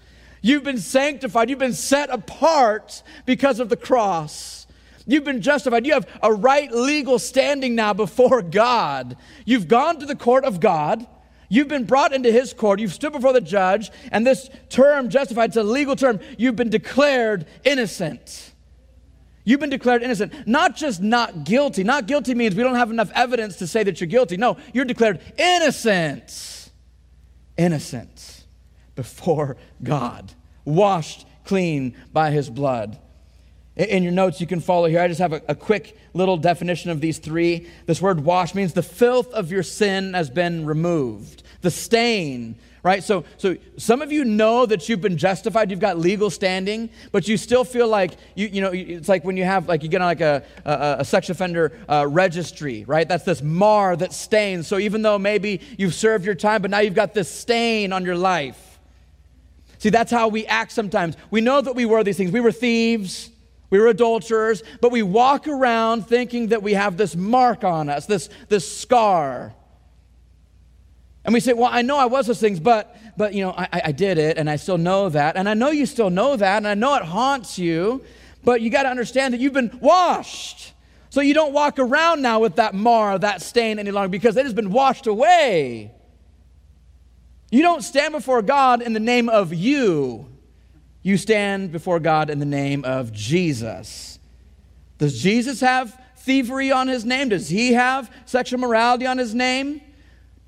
[0.43, 4.67] You've been sanctified, you've been set apart because of the cross.
[5.07, 5.87] You've been justified.
[5.87, 9.17] You have a right legal standing now before God.
[9.45, 11.07] You've gone to the court of God.
[11.49, 12.81] You've been brought into his court.
[12.81, 13.91] You've stood before the judge.
[14.11, 16.21] And this term, justified, it's a legal term.
[16.39, 18.53] You've been declared innocent.
[19.45, 21.83] You've been declared innocent, not just not guilty.
[21.83, 24.37] Not guilty means we don't have enough evidence to say that you're guilty.
[24.37, 26.71] No, you're declared innocent.
[27.57, 28.42] Innocent
[28.95, 30.33] before God,
[30.65, 32.99] washed clean by his blood.
[33.77, 35.01] In your notes, you can follow here.
[35.01, 37.69] I just have a, a, quick little definition of these three.
[37.87, 43.03] This word wash means the filth of your sin has been removed, the stain right?
[43.05, 47.29] So, so some of you know that you've been justified, you've got legal standing, but
[47.29, 50.01] you still feel like, you, you know, it's like when you have, like you get
[50.01, 53.09] on like a, a, a sex offender uh, registry, right?
[53.09, 54.67] That's this mar that stains.
[54.67, 58.05] So even though maybe you've served your time, but now you've got this stain on
[58.05, 58.72] your life.
[59.83, 61.17] See, that's how we act sometimes.
[61.33, 62.31] We know that we were these things.
[62.31, 63.31] We were thieves.
[63.69, 68.07] We were adulterers, but we walk around thinking that we have this mark on us,
[68.07, 69.53] this, this scar.
[71.25, 73.83] And we say, well, I know I was those things, but, but you know, I,
[73.87, 75.37] I did it, and I still know that.
[75.37, 78.05] And I know you still know that, and I know it haunts you,
[78.45, 80.75] but you got to understand that you've been washed.
[81.11, 84.45] So you don't walk around now with that mar, that stain any longer, because it
[84.45, 85.91] has been washed away.
[87.53, 90.27] You don't stand before God in the name of you.
[91.03, 94.19] You stand before God in the name of Jesus.
[94.97, 97.29] Does Jesus have thievery on his name?
[97.29, 99.83] Does he have sexual morality on his name?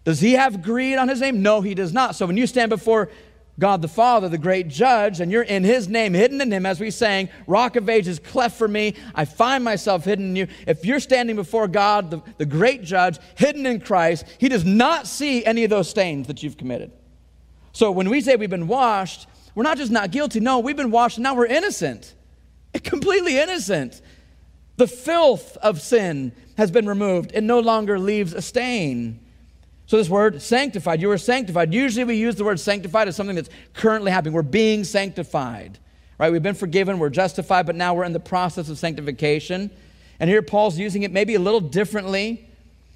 [0.04, 1.42] Does he have greed on his name?
[1.42, 2.14] No, he does not.
[2.16, 3.10] So when you stand before
[3.58, 6.80] God the Father, the great judge, and you're in his name, hidden in him, as
[6.80, 10.46] we sang, Rock of Ages, cleft for me, I find myself hidden in you.
[10.66, 15.06] If you're standing before God, the, the great judge, hidden in Christ, he does not
[15.06, 16.90] see any of those stains that you've committed.
[17.72, 20.40] So when we say we've been washed, we're not just not guilty.
[20.40, 22.14] No, we've been washed now we're innocent.
[22.82, 24.00] Completely innocent.
[24.76, 27.30] The filth of sin has been removed.
[27.34, 29.20] It no longer leaves a stain.
[29.86, 31.74] So, this word, sanctified, you were sanctified.
[31.74, 34.32] Usually we use the word sanctified as something that's currently happening.
[34.32, 35.78] We're being sanctified,
[36.18, 36.32] right?
[36.32, 39.70] We've been forgiven, we're justified, but now we're in the process of sanctification.
[40.18, 42.48] And here Paul's using it maybe a little differently.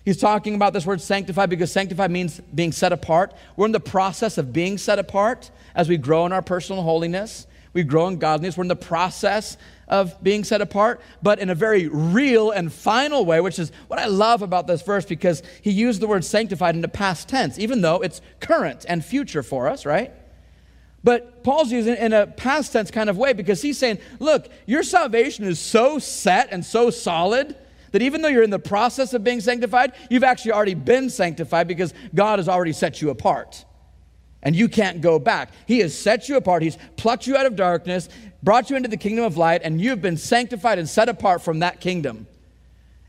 [0.05, 3.35] He's talking about this word sanctified because sanctified means being set apart.
[3.57, 7.47] We're in the process of being set apart as we grow in our personal holiness.
[7.75, 8.57] We grow in godliness.
[8.57, 13.25] We're in the process of being set apart, but in a very real and final
[13.25, 16.75] way, which is what I love about this verse because he used the word sanctified
[16.75, 20.13] in the past tense, even though it's current and future for us, right?
[21.05, 24.49] But Paul's using it in a past tense kind of way because he's saying, look,
[24.67, 27.57] your salvation is so set and so solid
[27.93, 31.69] that even though you're in the process of being sanctified, you've actually already been sanctified
[31.69, 33.65] because God has already set you apart.
[34.43, 35.51] And you can't go back.
[35.67, 36.63] He has set you apart.
[36.63, 38.09] He's plucked you out of darkness
[38.43, 41.61] brought you into the kingdom of light, and you've been sanctified and set apart from
[41.61, 42.27] that kingdom.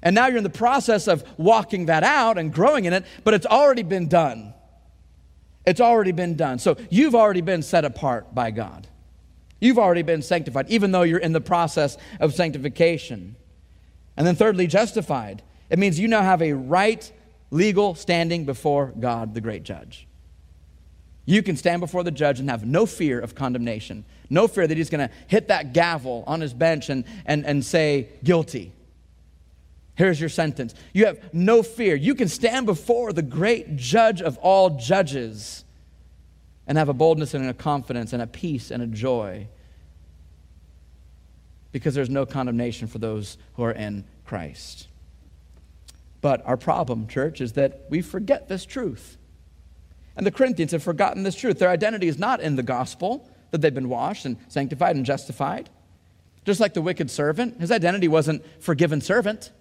[0.01, 3.33] And now you're in the process of walking that out and growing in it, but
[3.33, 4.53] it's already been done.
[5.65, 6.57] It's already been done.
[6.57, 8.87] So you've already been set apart by God.
[9.59, 13.35] You've already been sanctified, even though you're in the process of sanctification.
[14.15, 15.43] And then, thirdly, justified.
[15.69, 17.11] It means you now have a right
[17.51, 20.07] legal standing before God, the great judge.
[21.29, 24.77] You can stand before the judge and have no fear of condemnation no fear that
[24.77, 28.71] he's going to hit that gavel on his bench and, and, and say, guilty.
[29.95, 30.73] Here's your sentence.
[30.93, 31.95] You have no fear.
[31.95, 35.65] You can stand before the great judge of all judges
[36.67, 39.47] and have a boldness and a confidence and a peace and a joy
[41.71, 44.87] because there's no condemnation for those who are in Christ.
[46.21, 49.17] But our problem, church, is that we forget this truth.
[50.19, 51.59] And the Corinthians have forgotten this truth.
[51.59, 55.69] Their identity is not in the gospel that they've been washed and sanctified and justified.
[56.43, 59.51] Just like the wicked servant, his identity wasn't forgiven servant.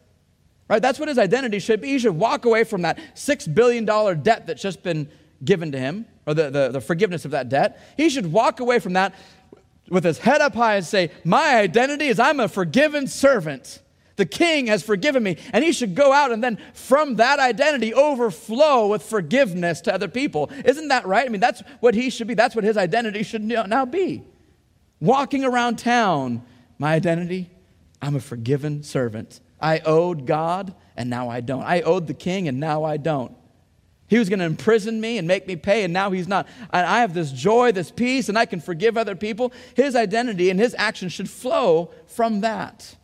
[0.68, 0.82] Right?
[0.82, 1.90] That's what his identity should be.
[1.90, 5.08] He should walk away from that $6 billion debt that's just been
[5.44, 7.80] given to him, or the, the, the forgiveness of that debt.
[7.96, 9.14] He should walk away from that
[9.88, 13.80] with his head up high and say, My identity is I'm a forgiven servant.
[14.18, 15.36] The king has forgiven me.
[15.52, 20.08] And he should go out and then from that identity overflow with forgiveness to other
[20.08, 20.50] people.
[20.64, 21.24] Isn't that right?
[21.24, 22.34] I mean, that's what he should be.
[22.34, 24.24] That's what his identity should now be.
[25.00, 26.42] Walking around town,
[26.78, 27.48] my identity,
[28.02, 29.40] I'm a forgiven servant.
[29.60, 31.62] I owed God and now I don't.
[31.62, 33.36] I owed the king and now I don't.
[34.08, 36.48] He was going to imprison me and make me pay, and now he's not.
[36.72, 39.52] And I have this joy, this peace, and I can forgive other people.
[39.74, 42.96] His identity and his actions should flow from that.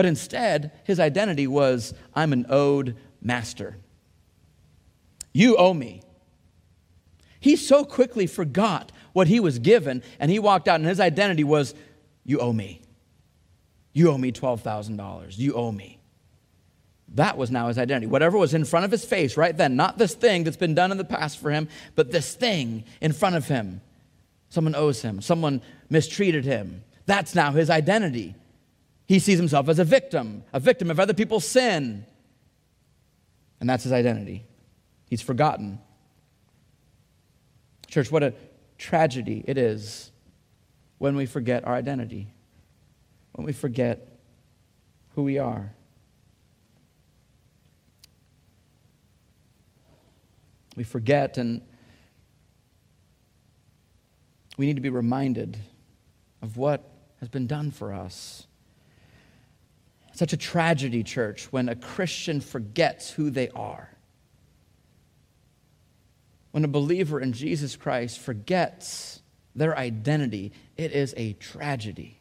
[0.00, 3.76] But instead, his identity was I'm an owed master.
[5.34, 6.00] You owe me.
[7.38, 11.44] He so quickly forgot what he was given, and he walked out, and his identity
[11.44, 11.74] was,
[12.24, 12.80] You owe me.
[13.92, 15.36] You owe me $12,000.
[15.36, 16.00] You owe me.
[17.08, 18.06] That was now his identity.
[18.06, 20.92] Whatever was in front of his face right then, not this thing that's been done
[20.92, 23.82] in the past for him, but this thing in front of him.
[24.48, 26.84] Someone owes him, someone mistreated him.
[27.04, 28.34] That's now his identity.
[29.10, 32.06] He sees himself as a victim, a victim of other people's sin.
[33.58, 34.44] And that's his identity.
[35.08, 35.80] He's forgotten.
[37.88, 38.34] Church, what a
[38.78, 40.12] tragedy it is
[40.98, 42.32] when we forget our identity,
[43.32, 44.16] when we forget
[45.16, 45.72] who we are.
[50.76, 51.62] We forget, and
[54.56, 55.58] we need to be reminded
[56.42, 56.88] of what
[57.18, 58.46] has been done for us.
[60.20, 63.88] Such a tragedy, church, when a Christian forgets who they are.
[66.50, 69.22] When a believer in Jesus Christ forgets
[69.56, 72.18] their identity, it is a tragedy.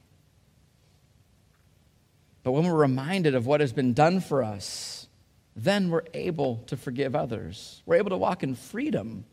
[2.43, 5.09] But when we're reminded of what has been done for us,
[5.57, 7.83] then we're able to forgive others.
[7.85, 9.25] We're able to walk in freedom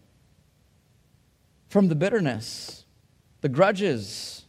[1.68, 2.84] from the bitterness,
[3.42, 4.44] the grudges.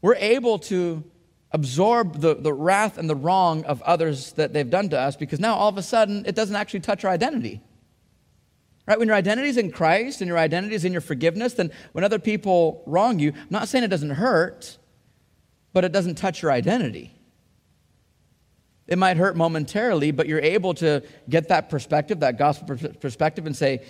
[0.00, 1.04] We're able to
[1.52, 5.38] absorb the, the wrath and the wrong of others that they've done to us because
[5.38, 7.60] now all of a sudden it doesn't actually touch our identity.
[8.86, 8.98] Right?
[8.98, 12.04] When your identity is in Christ and your identity is in your forgiveness, then when
[12.04, 14.78] other people wrong you, I'm not saying it doesn't hurt,
[15.72, 17.14] but it doesn't touch your identity.
[18.88, 23.56] It might hurt momentarily, but you're able to get that perspective, that gospel perspective, and
[23.56, 23.84] say,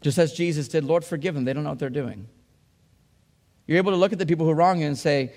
[0.00, 1.44] just as Jesus did, Lord, forgive them.
[1.44, 2.26] They don't know what they're doing.
[3.66, 5.32] You're able to look at the people who wrong you and say,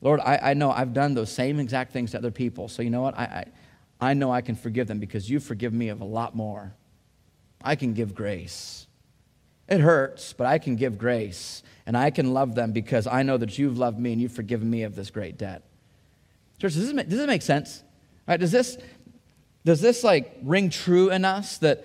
[0.00, 2.68] Lord, I, I know I've done those same exact things to other people.
[2.68, 3.18] So you know what?
[3.18, 3.44] I,
[4.00, 6.74] I, I know I can forgive them because you forgive me of a lot more.
[7.62, 8.86] I can give grace.
[9.68, 11.62] It hurts, but I can give grace.
[11.84, 14.70] And I can love them because I know that you've loved me and you've forgiven
[14.70, 15.62] me of this great debt.
[16.58, 17.82] Church, does this make, does this make sense?
[18.26, 18.78] Right, does this,
[19.64, 21.84] does this like ring true in us that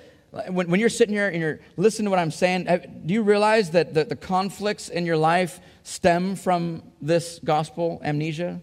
[0.50, 2.66] when, when you're sitting here and you're listening to what I'm saying,
[3.06, 8.62] do you realize that the, the conflicts in your life stem from this gospel amnesia?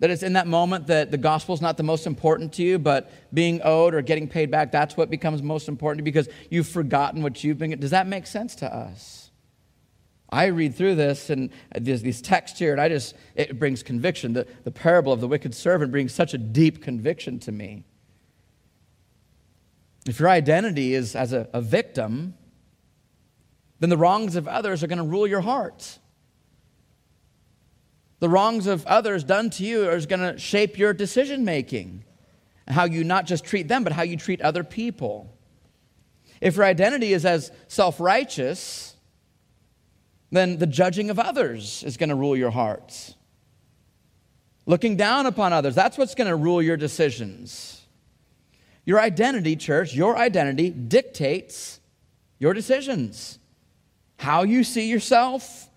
[0.00, 2.80] That it's in that moment that the gospel is not the most important to you,
[2.80, 7.22] but being owed or getting paid back, that's what becomes most important because you've forgotten
[7.22, 7.78] what you've been.
[7.78, 9.30] Does that make sense to us?
[10.28, 14.32] I read through this and there's these texts here, and I just, it brings conviction.
[14.32, 17.84] The, the parable of the wicked servant brings such a deep conviction to me.
[20.06, 22.34] If your identity is as a, a victim,
[23.78, 25.98] then the wrongs of others are going to rule your heart.
[28.20, 32.04] The wrongs of others done to you is going to shape your decision making.
[32.66, 35.36] And how you not just treat them, but how you treat other people.
[36.40, 38.94] If your identity is as self righteous,
[40.30, 43.14] then the judging of others is going to rule your hearts.
[44.64, 47.81] Looking down upon others, that's what's going to rule your decisions.
[48.84, 51.80] Your identity, church, your identity dictates
[52.38, 53.38] your decisions.
[54.18, 55.68] How you see yourself,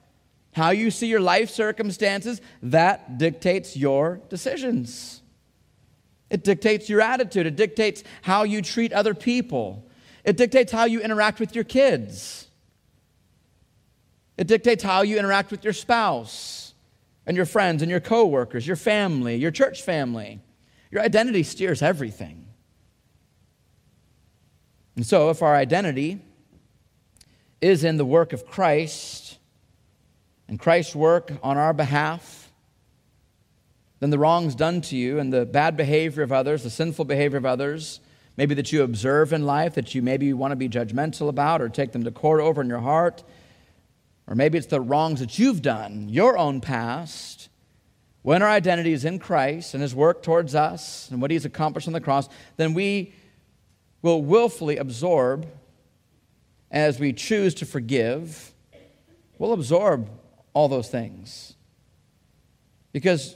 [0.54, 5.22] how you see your life circumstances, that dictates your decisions.
[6.30, 7.46] It dictates your attitude.
[7.46, 9.88] It dictates how you treat other people.
[10.24, 12.48] It dictates how you interact with your kids.
[14.38, 16.74] It dictates how you interact with your spouse
[17.28, 20.40] and your friends and your coworkers, your family, your church family.
[20.92, 22.45] Your identity steers everything.
[24.96, 26.22] And so, if our identity
[27.62, 29.38] is in the work of Christ,
[30.48, 32.52] and Christ's work on our behalf,
[34.00, 37.38] then the wrongs done to you and the bad behavior of others, the sinful behavior
[37.38, 38.00] of others,
[38.38, 41.70] maybe that you observe in life that you maybe want to be judgmental about or
[41.70, 43.24] take them to court over in your heart,
[44.28, 47.50] or maybe it's the wrongs that you've done, your own past.
[48.22, 51.88] When our identity is in Christ and his work towards us and what he's accomplished
[51.88, 52.28] on the cross,
[52.58, 53.14] then we
[54.06, 55.48] will willfully absorb
[56.70, 58.52] as we choose to forgive.
[59.40, 60.08] We'll absorb
[60.54, 61.56] all those things
[62.94, 63.36] because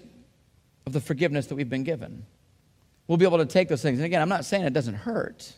[0.86, 2.24] of the forgiveness that we've been given.
[3.08, 3.98] We'll be able to take those things.
[3.98, 5.52] And again, I'm not saying it doesn't hurt.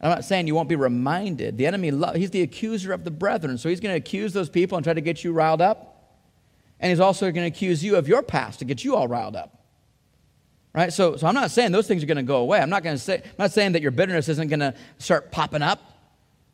[0.00, 1.56] I'm not saying you won't be reminded.
[1.56, 3.58] The enemy, he's the accuser of the brethren.
[3.58, 6.18] So he's going to accuse those people and try to get you riled up.
[6.80, 9.36] And he's also going to accuse you of your past to get you all riled
[9.36, 9.59] up.
[10.72, 10.92] Right?
[10.92, 12.60] So, so I'm not saying those things are going to go away.
[12.60, 15.32] I'm not going to say, I'm not saying that your bitterness isn't going to start
[15.32, 15.80] popping up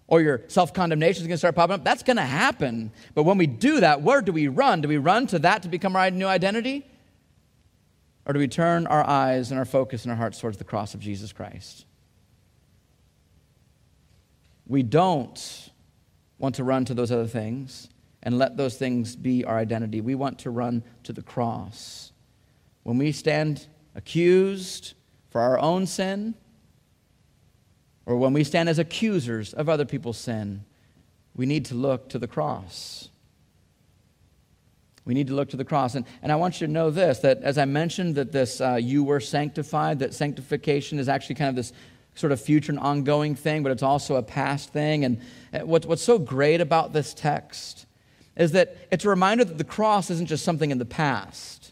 [0.08, 1.84] or your self condemnation is going to start popping up.
[1.84, 2.92] That's going to happen.
[3.14, 4.80] But when we do that, where do we run?
[4.80, 6.86] Do we run to that to become our new identity?
[8.24, 10.94] Or do we turn our eyes and our focus and our hearts towards the cross
[10.94, 11.84] of Jesus Christ?
[14.66, 15.70] We don't
[16.38, 17.88] want to run to those other things
[18.22, 20.00] and let those things be our identity.
[20.00, 22.12] We want to run to the cross.
[22.82, 24.94] When we stand accused
[25.30, 26.34] for our own sin,
[28.04, 30.64] or when we stand as accusers of other people's sin,
[31.34, 33.08] we need to look to the cross.
[35.04, 35.94] We need to look to the cross.
[35.94, 38.74] And, and I want you to know this that as I mentioned, that this uh,
[38.74, 41.72] you were sanctified, that sanctification is actually kind of this
[42.14, 45.04] sort of future and ongoing thing, but it's also a past thing.
[45.04, 45.20] And
[45.52, 47.86] uh, what, what's so great about this text
[48.36, 51.65] is that it's a reminder that the cross isn't just something in the past,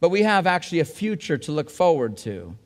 [0.00, 2.56] but we have actually a future to look forward to.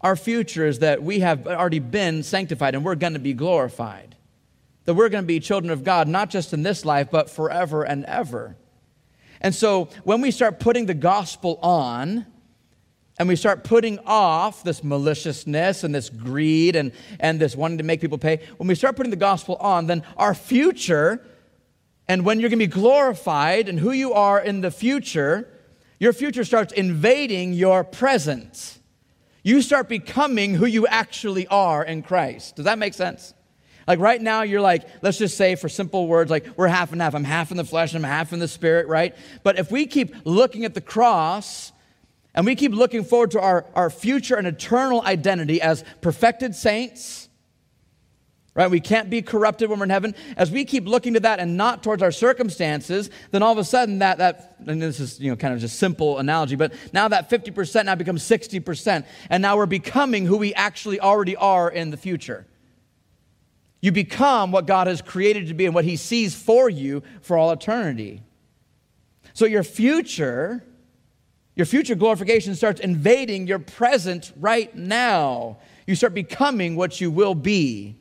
[0.00, 4.16] Our future is that we have already been sanctified and we're going to be glorified
[4.90, 7.84] that we're going to be children of God, not just in this life, but forever
[7.84, 8.56] and ever.
[9.40, 12.26] And so when we start putting the gospel on,
[13.18, 17.84] and we start putting off this maliciousness and this greed and, and this wanting to
[17.84, 21.24] make people pay, when we start putting the gospel on, then our future,
[22.08, 25.48] and when you're going to be glorified and who you are in the future,
[26.00, 28.78] your future starts invading your present.
[29.44, 32.56] You start becoming who you actually are in Christ.
[32.56, 33.32] Does that make sense?
[33.86, 37.02] Like right now, you're like, let's just say for simple words, like we're half and
[37.02, 37.14] half.
[37.14, 39.14] I'm half in the flesh and I'm half in the spirit, right?
[39.42, 41.72] But if we keep looking at the cross
[42.34, 47.28] and we keep looking forward to our, our future and eternal identity as perfected saints,
[48.60, 48.70] right?
[48.70, 50.14] We can't be corrupted when we're in heaven.
[50.36, 53.64] As we keep looking to that and not towards our circumstances, then all of a
[53.64, 57.08] sudden that, that and this is, you know, kind of just simple analogy, but now
[57.08, 59.06] that 50% now becomes 60%.
[59.30, 62.46] And now we're becoming who we actually already are in the future.
[63.80, 67.38] You become what God has created to be and what He sees for you for
[67.38, 68.22] all eternity.
[69.32, 70.62] So your future,
[71.56, 75.60] your future glorification starts invading your present right now.
[75.90, 77.96] You start becoming what you will be,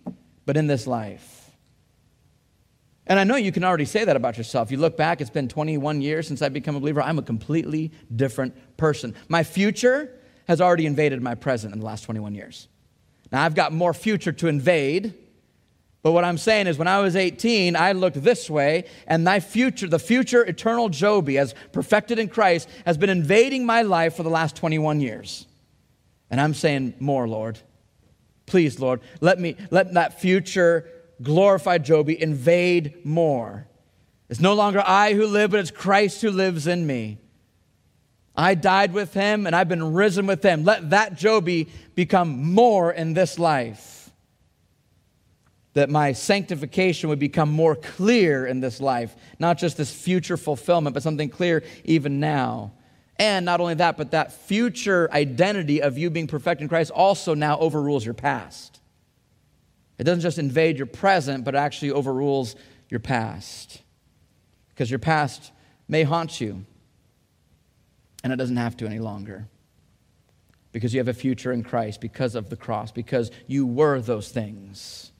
[0.50, 1.52] but in this life.
[3.06, 4.72] And I know you can already say that about yourself.
[4.72, 7.04] You look back, it's been 21 years since I've become a believer.
[7.04, 9.14] I'm a completely different person.
[9.28, 10.12] My future
[10.48, 12.68] has already invaded my present in the last 21 years.
[13.32, 15.14] Now I've got more future to invade
[16.02, 19.42] but what I'm saying is, when I was 18, I looked this way, and my
[19.42, 24.24] future, the future eternal Joby, as perfected in Christ, has been invading my life for
[24.24, 25.46] the last 21 years.
[26.30, 27.60] And I'm saying, More, Lord.
[28.50, 30.90] Please, Lord, let me let that future
[31.22, 33.68] glorified Joby invade more.
[34.28, 37.20] It's no longer I who live, but it's Christ who lives in me.
[38.36, 40.64] I died with him and I've been risen with him.
[40.64, 44.10] Let that Joby become more in this life
[45.74, 50.96] that my sanctification would become more clear in this life, not just this future fulfillment,
[50.96, 52.72] but something clear even now.
[53.20, 57.36] And not only that, but that future identity of you being perfect in Christ also
[57.36, 58.80] now overrules your past.
[59.98, 62.56] It doesn't just invade your present, but actually overrules
[62.88, 63.82] your past.
[64.70, 65.52] Because your past
[65.88, 66.66] may haunt you,
[68.24, 69.48] and it doesn't have to any longer.
[70.72, 74.30] Because you have a future in Christ, because of the cross, because you were those
[74.30, 75.12] things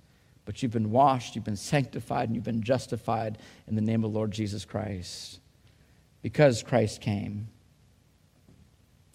[0.50, 3.38] but you've been washed, you've been sanctified, and you've been justified
[3.68, 5.40] in the name of the Lord Jesus Christ.
[6.24, 7.50] Because Christ came,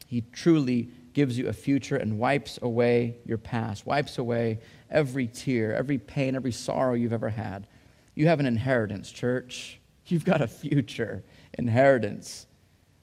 [0.07, 4.59] He truly gives you a future and wipes away your past, wipes away
[4.91, 7.67] every tear, every pain, every sorrow you've ever had.
[8.15, 9.81] You have an inheritance, church.
[10.07, 11.25] You've got a future
[11.57, 12.47] inheritance.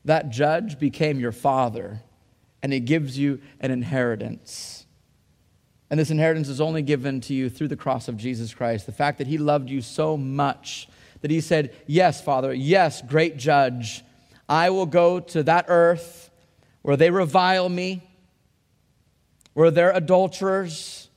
[0.05, 2.01] That judge became your father,
[2.61, 4.85] and he gives you an inheritance.
[5.91, 8.85] And this inheritance is only given to you through the cross of Jesus Christ.
[8.85, 10.87] The fact that He loved you so much
[11.19, 14.01] that He said, Yes, Father, yes, great judge,
[14.47, 16.30] I will go to that earth
[16.81, 18.01] where they revile me,
[19.53, 21.09] where they're adulterers,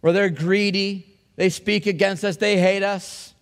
[0.00, 3.32] where they're greedy, they speak against us, they hate us.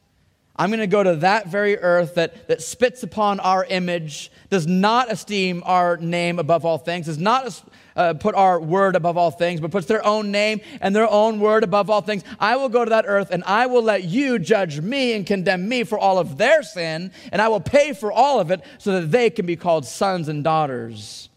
[0.60, 4.66] I'm going to go to that very earth that, that spits upon our image, does
[4.66, 7.62] not esteem our name above all things, does not
[7.96, 11.40] uh, put our word above all things, but puts their own name and their own
[11.40, 12.24] word above all things.
[12.38, 15.66] I will go to that earth and I will let you judge me and condemn
[15.66, 19.00] me for all of their sin, and I will pay for all of it so
[19.00, 21.30] that they can be called sons and daughters.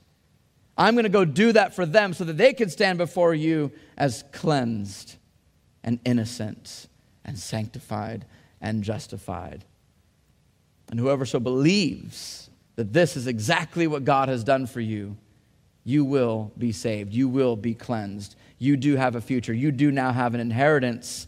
[0.78, 3.71] I'm going to go do that for them so that they can stand before you
[3.97, 5.15] as cleansed
[5.84, 6.88] and innocent
[7.24, 8.26] and sanctified
[8.59, 9.65] and justified.
[10.89, 15.17] And whoever so believes that this is exactly what God has done for you
[15.84, 17.13] you will be saved.
[17.13, 18.36] You will be cleansed.
[18.57, 19.53] You do have a future.
[19.53, 21.28] You do now have an inheritance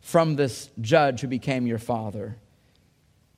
[0.00, 2.36] from this judge who became your father.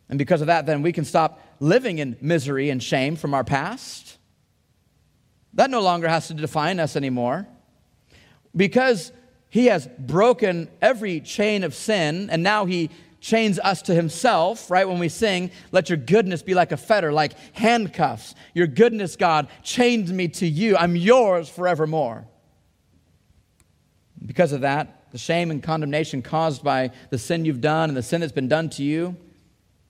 [0.08, 3.44] And because of that, then we can stop living in misery and shame from our
[3.44, 4.18] past.
[5.54, 7.46] That no longer has to define us anymore.
[8.54, 9.12] Because
[9.48, 12.90] he has broken every chain of sin, and now he
[13.20, 14.88] chains us to himself, right?
[14.88, 18.34] When we sing, let your goodness be like a fetter, like handcuffs.
[18.54, 20.76] Your goodness, God, chained me to you.
[20.76, 22.26] I'm yours forevermore.
[24.24, 28.02] Because of that, the shame and condemnation caused by the sin you've done and the
[28.02, 29.16] sin that's been done to you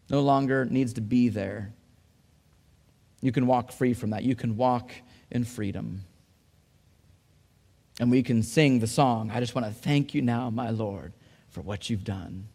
[0.08, 1.72] no longer needs to be there.
[3.20, 4.24] You can walk free from that.
[4.24, 4.90] You can walk
[5.30, 6.04] in freedom.
[7.98, 11.12] And we can sing the song, I just want to thank you now, my Lord,
[11.50, 12.48] for what you've done.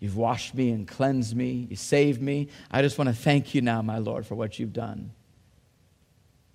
[0.00, 1.66] You've washed me and cleansed me.
[1.70, 2.48] You saved me.
[2.70, 5.12] I just want to thank you now, my Lord, for what you've done.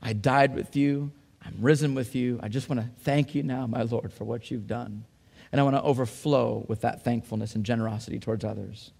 [0.01, 1.11] I died with you.
[1.43, 2.39] I'm risen with you.
[2.43, 5.05] I just want to thank you now, my Lord, for what you've done.
[5.51, 8.91] And I want to overflow with that thankfulness and generosity towards others.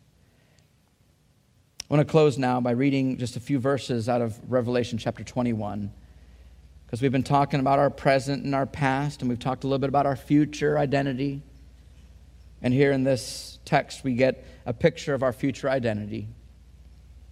[1.90, 5.24] I want to close now by reading just a few verses out of Revelation chapter
[5.24, 5.92] 21.
[6.90, 9.80] Because we've been talking about our present and our past, and we've talked a little
[9.80, 11.44] bit about our future identity.
[12.62, 16.28] And here in this text, we get a picture of our future identity,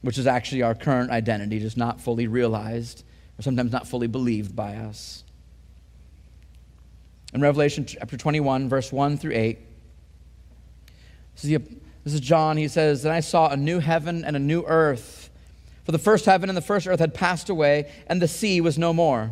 [0.01, 3.03] which is actually our current identity, just not fully realized,
[3.39, 5.23] or sometimes not fully believed by us
[7.33, 9.59] in Revelation chapter 21, verse 1 through 8.
[11.35, 11.57] This is, the,
[12.03, 12.57] this is John.
[12.57, 15.29] He says, Then I saw a new heaven and a new earth.
[15.83, 18.77] For the first heaven and the first earth had passed away, and the sea was
[18.77, 19.31] no more.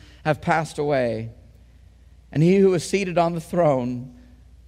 [0.23, 1.31] have passed away.
[2.31, 4.15] And he who was seated on the throne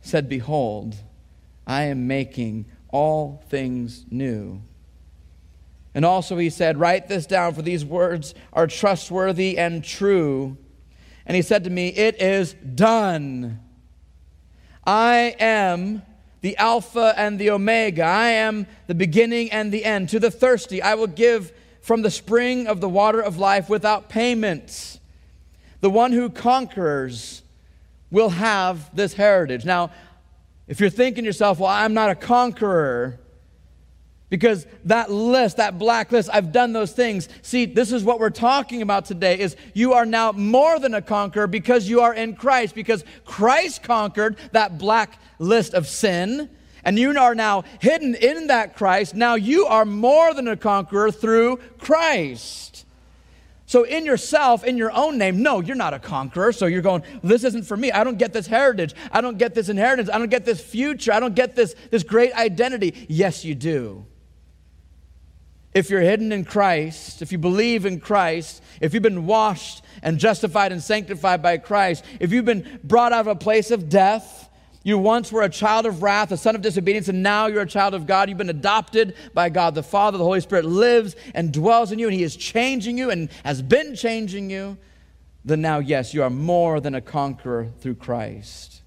[0.02, 0.96] said, Behold,
[1.66, 4.62] I am making all things new.
[5.96, 10.58] And also he said, Write this down, for these words are trustworthy and true.
[11.26, 13.60] And he said to me, It is done.
[14.86, 16.02] I am
[16.42, 18.04] the Alpha and the Omega.
[18.04, 20.10] I am the beginning and the end.
[20.10, 24.10] To the thirsty, I will give from the spring of the water of life without
[24.10, 25.00] payment.
[25.84, 27.42] The one who conquers
[28.10, 29.66] will have this heritage.
[29.66, 29.92] Now,
[30.66, 33.20] if you're thinking yourself, well, I'm not a conqueror,
[34.30, 37.28] because that list that black list i've done those things.
[37.42, 41.02] See this is what we're talking about today is you are now more than a
[41.02, 46.50] conqueror because you are in christ because christ conquered that black list of sin
[46.86, 49.16] and you are now hidden in that christ.
[49.16, 52.83] Now you are more than a conqueror through christ
[53.74, 56.52] so in yourself in your own name no you're not a conqueror.
[56.52, 57.92] So you're going this isn't for me.
[57.92, 58.94] I don't get this heritage.
[59.12, 60.12] I don't get this inheritance.
[60.14, 61.12] I don't get this future.
[61.12, 63.08] I don't get this this great identity.
[63.10, 64.06] Yes you do.
[65.74, 70.20] If you're hidden in Christ, if you believe in Christ, if you've been washed and
[70.20, 74.43] justified and sanctified by Christ, if you've been brought out of a place of death,
[74.84, 77.68] you once were a child of wrath, a son of disobedience, and now you're a
[77.68, 78.28] child of God.
[78.28, 80.18] You've been adopted by God the Father.
[80.18, 83.62] The Holy Spirit lives and dwells in you, and He is changing you and has
[83.62, 84.78] been changing you.
[85.46, 88.82] Then now, yes, you are more than a conqueror through Christ.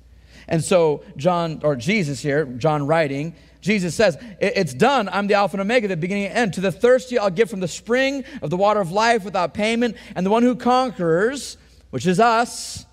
[0.49, 5.09] And so, John, or Jesus here, John writing, Jesus says, It's done.
[5.09, 6.55] I'm the Alpha and Omega, the beginning and end.
[6.55, 9.97] To the thirsty, I'll give from the spring of the water of life without payment.
[10.15, 11.57] And the one who conquers,
[11.91, 12.86] which is us,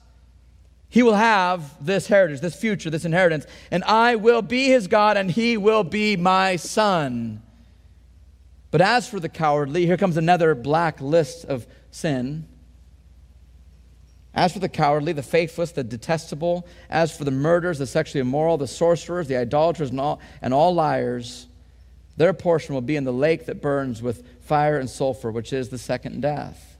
[0.93, 3.47] he will have this heritage, this future, this inheritance.
[3.71, 7.41] And I will be his God, and he will be my son.
[8.69, 12.47] But as for the cowardly, here comes another black list of sin.
[14.35, 18.59] As for the cowardly, the faithless, the detestable, as for the murderers, the sexually immoral,
[18.59, 21.47] the sorcerers, the idolaters, and all, and all liars,
[22.17, 25.69] their portion will be in the lake that burns with fire and sulfur, which is
[25.69, 26.72] the second death.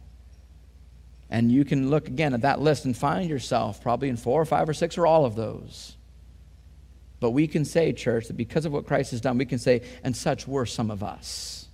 [1.34, 4.46] And you can look again at that list and find yourself probably in four or
[4.46, 5.96] five or six or all of those.
[7.20, 9.82] But we can say, church, that because of what Christ has done, we can say,
[10.04, 11.68] and such were some of us.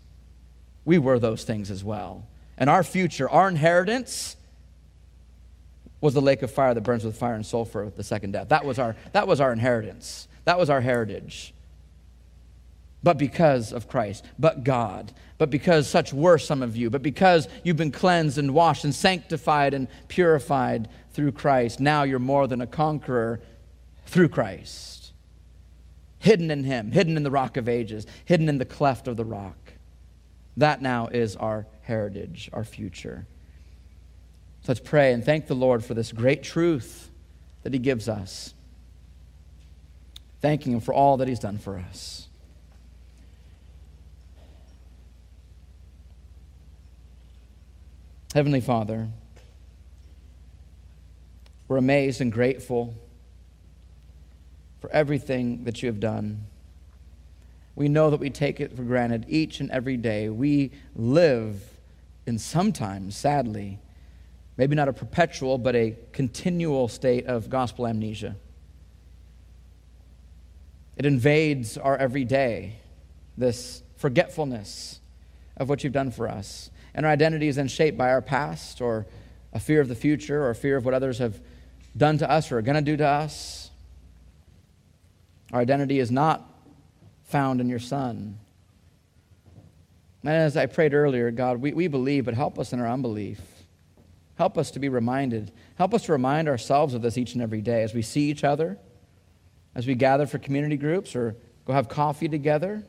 [0.86, 2.26] We were those things as well.
[2.58, 4.38] And our future, our inheritance,
[6.00, 8.48] was the lake of fire that burns with fire and sulfur, the second death.
[8.48, 10.30] That was our, that was our inheritance.
[10.46, 11.54] That was our heritage.
[13.04, 17.48] But because of Christ, but God, but because such were some of you, but because
[17.64, 22.62] you've been cleansed and washed and sanctified and purified through Christ, now you're more than
[22.62, 23.40] a conqueror
[24.06, 25.14] through Christ.
[26.20, 29.24] Hidden in Him, hidden in the rock of ages, hidden in the cleft of the
[29.24, 29.56] rock.
[30.58, 33.26] That now is our heritage, our future.
[34.64, 37.10] So let's pray and thank the Lord for this great truth
[37.64, 38.54] that He gives us.
[40.42, 42.29] Thanking Him for all that He's done for us.
[48.36, 49.08] Heavenly Father,
[51.68, 52.94] we're amazed and grateful
[54.80, 56.46] for everything that you have done.
[57.76, 60.30] We know that we take it for granted each and every day.
[60.30, 61.60] We live
[62.28, 63.80] in sometimes, sadly,
[64.58, 68.36] maybe not a perpetual, but a continual state of gospel amnesia.
[70.98, 72.76] It invades our everyday,
[73.36, 75.00] this forgetfulness
[75.58, 76.70] of what you've done for us.
[76.94, 79.06] And our identity is then shaped by our past or
[79.54, 81.40] a fear of the future or a fear of what others have
[81.96, 83.72] done to us or are going to do to us.
[85.52, 86.46] Our identity is not
[87.24, 88.38] found in your Son.
[90.24, 93.40] And as I prayed earlier, God, we, we believe, but help us in our unbelief.
[94.38, 95.52] Help us to be reminded.
[95.78, 98.44] Help us to remind ourselves of this each and every day as we see each
[98.44, 98.78] other,
[99.76, 101.36] as we gather for community groups or
[101.66, 102.84] go have coffee together,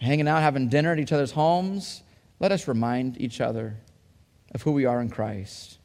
[0.00, 2.02] hanging out, having dinner at each other's homes.
[2.42, 3.76] Let us remind each other
[4.52, 5.78] of who we are in Christ.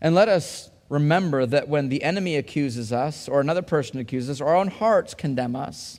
[0.00, 4.40] And let us remember that when the enemy accuses us, or another person accuses us,
[4.40, 5.98] our own hearts condemn us,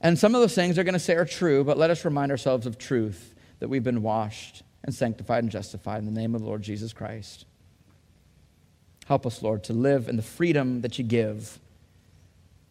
[0.00, 2.30] and some of those things they're going to say are true, but let us remind
[2.30, 6.42] ourselves of truth that we've been washed and sanctified and justified in the name of
[6.42, 7.46] the Lord Jesus Christ.
[9.06, 11.60] Help us, Lord, to live in the freedom that you give.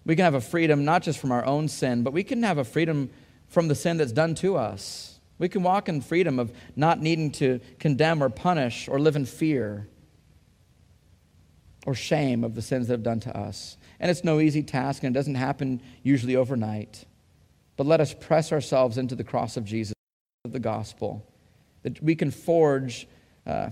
[0.05, 2.57] We can have a freedom not just from our own sin, but we can have
[2.57, 3.09] a freedom
[3.47, 5.19] from the sin that's done to us.
[5.37, 9.25] We can walk in freedom of not needing to condemn or punish or live in
[9.25, 9.87] fear
[11.85, 13.77] or shame of the sins that have done to us.
[13.99, 17.05] And it's no easy task, and it doesn't happen usually overnight.
[17.77, 19.93] But let us press ourselves into the cross of Jesus,
[20.45, 21.25] of the gospel,
[21.83, 23.07] that we can forge.
[23.45, 23.69] Uh,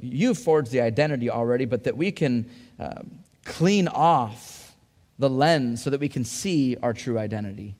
[0.00, 3.02] you've forged the identity already, but that we can uh,
[3.44, 4.76] clean off
[5.18, 7.76] the lens so that we can see our true identity.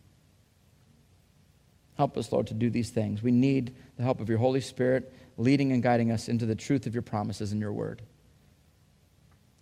[1.96, 3.22] Help us, Lord, to do these things.
[3.22, 6.86] We need the help of your Holy Spirit leading and guiding us into the truth
[6.86, 8.02] of your promises in your word.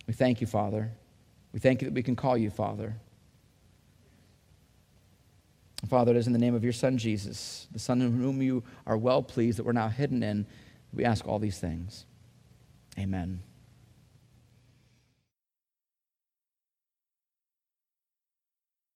[0.07, 0.91] We thank you, Father.
[1.53, 2.95] We thank you that we can call you Father.
[5.87, 8.63] Father, it is in the name of your Son, Jesus, the Son in whom you
[8.87, 10.45] are well pleased that we're now hidden in,
[10.93, 12.05] we ask all these things.
[12.97, 13.41] Amen.